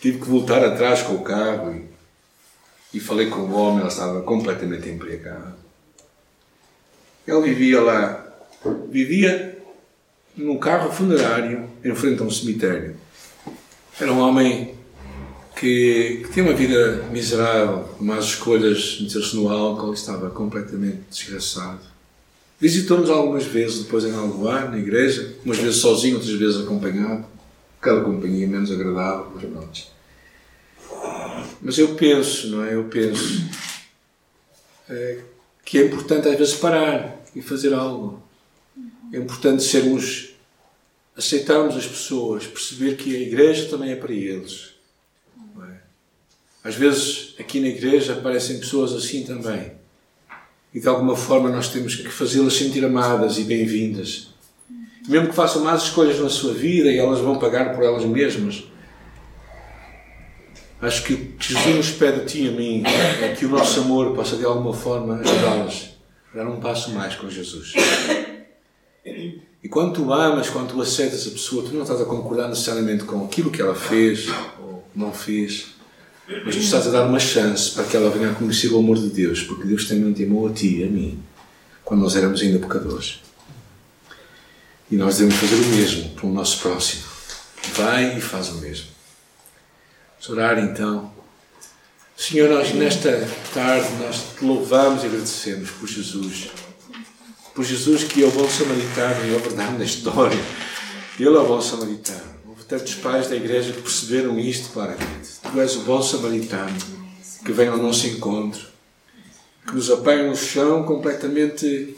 Tive 0.00 0.18
que 0.18 0.28
voltar 0.28 0.62
atrás 0.62 1.00
com 1.02 1.14
o 1.14 1.22
carro 1.22 1.74
e, 1.74 2.96
e 2.98 3.00
falei 3.00 3.30
com 3.30 3.40
o 3.40 3.54
homem, 3.54 3.80
ele 3.80 3.88
estava 3.88 4.20
completamente 4.22 4.88
embriagado. 4.88 5.63
Ele 7.26 7.40
vivia 7.40 7.80
lá, 7.80 8.26
vivia 8.90 9.58
num 10.36 10.58
carro 10.58 10.92
funerário 10.92 11.68
em 11.84 11.94
frente 11.94 12.22
a 12.22 12.24
um 12.24 12.30
cemitério. 12.30 12.96
Era 14.00 14.12
um 14.12 14.18
homem 14.18 14.74
que, 15.56 16.22
que 16.24 16.32
tinha 16.32 16.44
uma 16.44 16.54
vida 16.54 17.06
miserável, 17.10 17.88
más 18.00 18.24
escolhas, 18.26 18.98
meteu-se 19.00 19.36
no 19.36 19.48
álcool, 19.48 19.94
estava 19.94 20.30
completamente 20.30 21.00
desgraçado. 21.10 21.80
Visitou-nos 22.60 23.10
algumas 23.10 23.44
vezes 23.44 23.84
depois 23.84 24.04
em 24.04 24.14
Algoar, 24.14 24.70
na 24.70 24.78
igreja, 24.78 25.36
umas 25.44 25.58
vezes 25.58 25.76
sozinho, 25.76 26.16
outras 26.16 26.34
vezes 26.34 26.60
acompanhado. 26.60 27.24
Cada 27.80 28.00
companhia 28.00 28.46
menos 28.46 28.70
agradável, 28.70 29.32
mas 29.34 29.44
pronto. 29.44 29.94
Mas 31.60 31.78
eu 31.78 31.94
penso, 31.94 32.48
não 32.48 32.64
é? 32.64 32.74
Eu 32.74 32.84
penso 32.84 33.44
é, 34.88 35.18
que 35.64 35.78
é 35.78 35.86
importante 35.86 36.28
às 36.28 36.38
vezes 36.38 36.54
parar 36.54 37.24
e 37.34 37.40
fazer 37.40 37.72
algo. 37.72 38.22
É 39.12 39.18
importante 39.18 39.62
sermos 39.62 40.34
aceitarmos 41.16 41.76
as 41.76 41.86
pessoas, 41.86 42.46
perceber 42.46 42.96
que 42.96 43.14
a 43.14 43.20
igreja 43.20 43.68
também 43.68 43.92
é 43.92 43.96
para 43.96 44.12
eles. 44.12 44.70
É? 45.62 46.68
Às 46.68 46.74
vezes, 46.74 47.34
aqui 47.38 47.60
na 47.60 47.68
igreja, 47.68 48.14
aparecem 48.14 48.58
pessoas 48.58 48.92
assim 48.92 49.22
também. 49.24 49.72
E 50.72 50.80
de 50.80 50.88
alguma 50.88 51.16
forma 51.16 51.48
nós 51.50 51.68
temos 51.68 51.94
que 51.94 52.08
fazê-las 52.08 52.54
sentir 52.54 52.84
amadas 52.84 53.38
e 53.38 53.44
bem-vindas. 53.44 54.28
Mesmo 55.06 55.28
que 55.28 55.34
façam 55.34 55.62
más 55.62 55.84
escolhas 55.84 56.18
na 56.18 56.28
sua 56.28 56.52
vida 56.52 56.90
e 56.90 56.98
elas 56.98 57.20
vão 57.20 57.38
pagar 57.38 57.74
por 57.74 57.84
elas 57.84 58.04
mesmas. 58.04 58.64
Acho 60.84 61.02
que 61.02 61.14
o 61.14 61.16
que 61.38 61.54
Jesus 61.54 61.92
pede 61.92 62.20
a 62.20 62.24
ti 62.26 62.42
e 62.42 62.48
a 62.48 62.52
mim 62.52 62.82
é 62.84 63.34
que 63.34 63.46
o 63.46 63.48
nosso 63.48 63.80
amor 63.80 64.14
possa 64.14 64.36
de 64.36 64.44
alguma 64.44 64.74
forma 64.74 65.14
ajudá-las 65.14 65.90
a 66.32 66.36
dar 66.36 66.46
um 66.46 66.60
passo 66.60 66.90
mais 66.90 67.14
com 67.14 67.30
Jesus. 67.30 67.72
E 69.62 69.68
quando 69.68 69.94
tu 69.94 70.12
amas, 70.12 70.50
quando 70.50 70.68
tu 70.68 70.82
aceitas 70.82 71.26
a 71.26 71.30
pessoa, 71.30 71.64
tu 71.64 71.74
não 71.74 71.84
estás 71.84 72.02
a 72.02 72.04
concordar 72.04 72.48
necessariamente 72.48 73.04
com 73.04 73.24
aquilo 73.24 73.50
que 73.50 73.62
ela 73.62 73.74
fez 73.74 74.28
ou 74.60 74.84
não 74.94 75.10
fez, 75.10 75.68
mas 76.44 76.54
tu 76.54 76.60
estás 76.60 76.86
a 76.86 76.90
dar 76.90 77.06
uma 77.06 77.18
chance 77.18 77.70
para 77.70 77.84
que 77.84 77.96
ela 77.96 78.10
venha 78.10 78.32
a 78.32 78.34
conhecer 78.34 78.68
o 78.68 78.78
amor 78.78 78.98
de 78.98 79.08
Deus, 79.08 79.42
porque 79.42 79.64
Deus 79.64 79.88
também 79.88 80.12
te 80.12 80.24
amou 80.24 80.48
a 80.48 80.52
ti 80.52 80.80
e 80.80 80.84
a 80.84 80.86
mim, 80.86 81.18
quando 81.82 82.02
nós 82.02 82.14
éramos 82.14 82.42
ainda 82.42 82.58
pecadores. 82.58 83.20
E 84.90 84.96
nós 84.96 85.16
devemos 85.16 85.40
fazer 85.40 85.56
o 85.56 85.66
mesmo 85.68 86.10
para 86.10 86.26
o 86.26 86.32
nosso 86.32 86.60
próximo. 86.60 87.04
Vai 87.72 88.18
e 88.18 88.20
faz 88.20 88.50
o 88.50 88.56
mesmo. 88.56 88.93
Orar 90.28 90.58
então. 90.58 91.12
Senhor, 92.16 92.48
nós 92.48 92.72
nesta 92.72 93.28
tarde 93.52 93.88
nós 94.00 94.22
te 94.38 94.44
louvamos 94.44 95.02
e 95.02 95.06
agradecemos 95.06 95.70
por 95.70 95.86
Jesus. 95.86 96.48
Por 97.54 97.64
Jesus 97.64 98.04
que 98.04 98.22
é 98.22 98.26
o 98.26 98.30
bom 98.30 98.48
samaritano 98.48 99.26
e 99.26 99.36
a 99.36 99.38
verdade 99.38 99.78
na 99.78 99.84
história. 99.84 100.38
Ele 101.18 101.28
é 101.28 101.38
o 101.38 101.46
bom 101.46 101.60
samaritano. 101.60 102.34
Houve 102.46 102.64
tantos 102.64 102.94
pais 102.94 103.28
da 103.28 103.36
igreja 103.36 103.72
que 103.72 103.82
perceberam 103.82 104.38
isto 104.38 104.72
claramente. 104.72 105.28
Tu 105.42 105.60
és 105.60 105.76
o 105.76 105.80
bom 105.80 106.02
samaritano 106.02 106.76
que 107.44 107.52
vem 107.52 107.68
ao 107.68 107.76
nosso 107.76 108.06
encontro, 108.06 108.66
que 109.66 109.74
nos 109.74 109.90
apanha 109.90 110.28
no 110.28 110.36
chão 110.36 110.84
completamente 110.84 111.96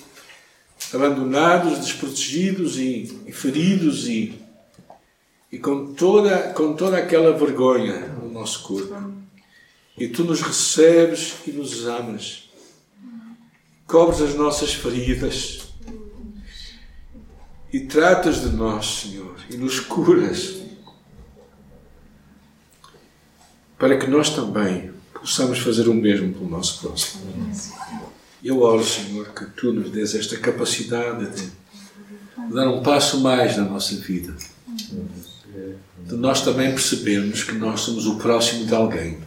abandonados, 0.93 1.79
desprotegidos 1.79 2.77
e, 2.79 3.23
e 3.27 3.33
feridos 3.33 4.09
e, 4.09 4.35
e 5.53 5.59
com, 5.59 5.95
toda, 5.95 6.53
com 6.55 6.73
toda 6.73 6.99
aquela 6.99 7.33
vergonha 7.37 8.16
no 8.27 8.33
nosso 8.33 8.63
corpo. 8.63 8.95
E 9.97 10.09
tu 10.09 10.25
nos 10.25 10.43
recebes 10.43 11.35
e 11.47 11.53
nos 11.53 11.87
amas. 11.87 12.51
Cobres 13.87 14.21
as 14.21 14.35
nossas 14.35 14.75
feridas 14.75 15.69
e 17.73 17.81
tratas 17.81 18.41
de 18.41 18.49
nós, 18.49 18.87
Senhor, 18.87 19.37
e 19.51 19.57
nos 19.57 19.81
curas 19.81 20.67
para 23.79 23.99
que 23.99 24.07
nós 24.07 24.31
também 24.31 24.91
possamos 25.13 25.59
fazer 25.59 25.89
o 25.89 25.95
mesmo 25.95 26.33
pelo 26.33 26.49
nosso 26.49 26.81
próximo. 26.81 27.25
Eu 28.43 28.61
oro, 28.61 28.85
Senhor, 28.85 29.29
que 29.33 29.45
tu 29.47 29.73
nos 29.73 29.91
dês 29.91 30.15
esta 30.15 30.37
capacidade 30.39 31.27
de 31.31 31.51
dar 32.55 32.69
um 32.69 32.83
passo 32.83 33.21
mais 33.21 33.57
na 33.57 33.65
nossa 33.65 33.95
vida. 33.97 34.35
De 36.07 36.15
nós 36.15 36.43
também 36.43 36.71
percebermos 36.71 37.43
que 37.43 37.53
nós 37.53 37.81
somos 37.81 38.07
o 38.07 38.17
próximo 38.17 38.65
de 38.65 38.75
alguém. 38.75 39.19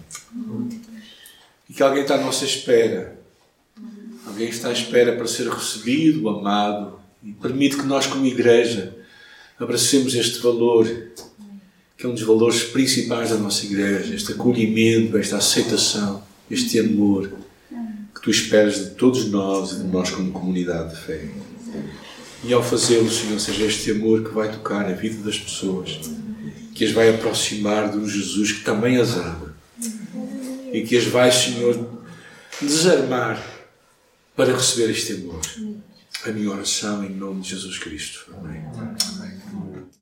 E 1.70 1.74
que 1.74 1.84
alguém 1.84 2.04
está 2.04 2.15
à 2.15 2.22
nossa 2.22 2.46
espera. 2.46 3.20
Alguém 4.26 4.48
está 4.48 4.70
à 4.70 4.72
espera 4.72 5.15
para 5.15 5.28
ser 5.28 5.50
recebido, 5.50 6.30
amado. 6.30 7.00
E 7.22 7.34
permite 7.34 7.76
que 7.76 7.84
nós, 7.84 8.08
como 8.08 8.26
igreja, 8.26 8.96
abracemos 9.60 10.15
este 10.15 10.39
valor, 10.39 10.88
que 11.98 12.06
é 12.06 12.10
um 12.10 12.13
dos 12.13 12.24
valores 12.24 12.63
principais 12.63 13.30
da 13.30 13.36
nossa 13.36 13.65
igreja. 13.65 14.15
Este 14.15 14.32
acolhimento, 14.32 15.18
esta 15.18 15.36
aceitação, 15.36 16.24
este 16.50 16.80
amor 16.80 17.30
que 18.15 18.22
tu 18.22 18.32
esperas 18.32 18.76
de 18.76 18.89
todos 18.92 19.30
nós 19.30 19.72
e 19.72 19.76
de 19.80 19.84
nós 19.84 20.12
como 20.12 20.32
comunidade 20.32 20.96
de 20.96 21.02
fé. 21.02 21.28
E 22.44 22.54
ao 22.54 22.63
fazê-lo, 22.63 23.10
Senhor, 23.12 23.39
seja 23.39 23.65
este 23.65 23.92
amor 23.92 24.24
que 24.24 24.34
vai 24.34 24.50
tocar 24.50 24.86
a 24.86 24.94
vida 24.94 25.22
das 25.24 25.38
pessoas, 25.38 26.00
que 26.74 26.86
as 26.86 26.92
vai 26.92 27.10
aproximar 27.10 27.92
de 27.92 27.98
um 27.98 28.08
Jesus 28.08 28.52
que 28.52 28.64
também 28.64 28.98
as 28.98 29.16
ama 29.16 29.56
e 30.72 30.84
que 30.84 30.98
as 30.98 31.06
vai, 31.06 31.32
Senhor, 31.32 32.02
desarmar 32.62 33.42
para 34.36 34.56
receber 34.56 34.92
este 34.92 35.14
amor. 35.14 35.42
A 36.26 36.32
minha 36.32 36.52
oração 36.52 37.04
em 37.04 37.10
nome 37.10 37.42
de 37.42 37.50
Jesus 37.50 37.78
Cristo. 37.78 38.34
Amém. 38.38 39.38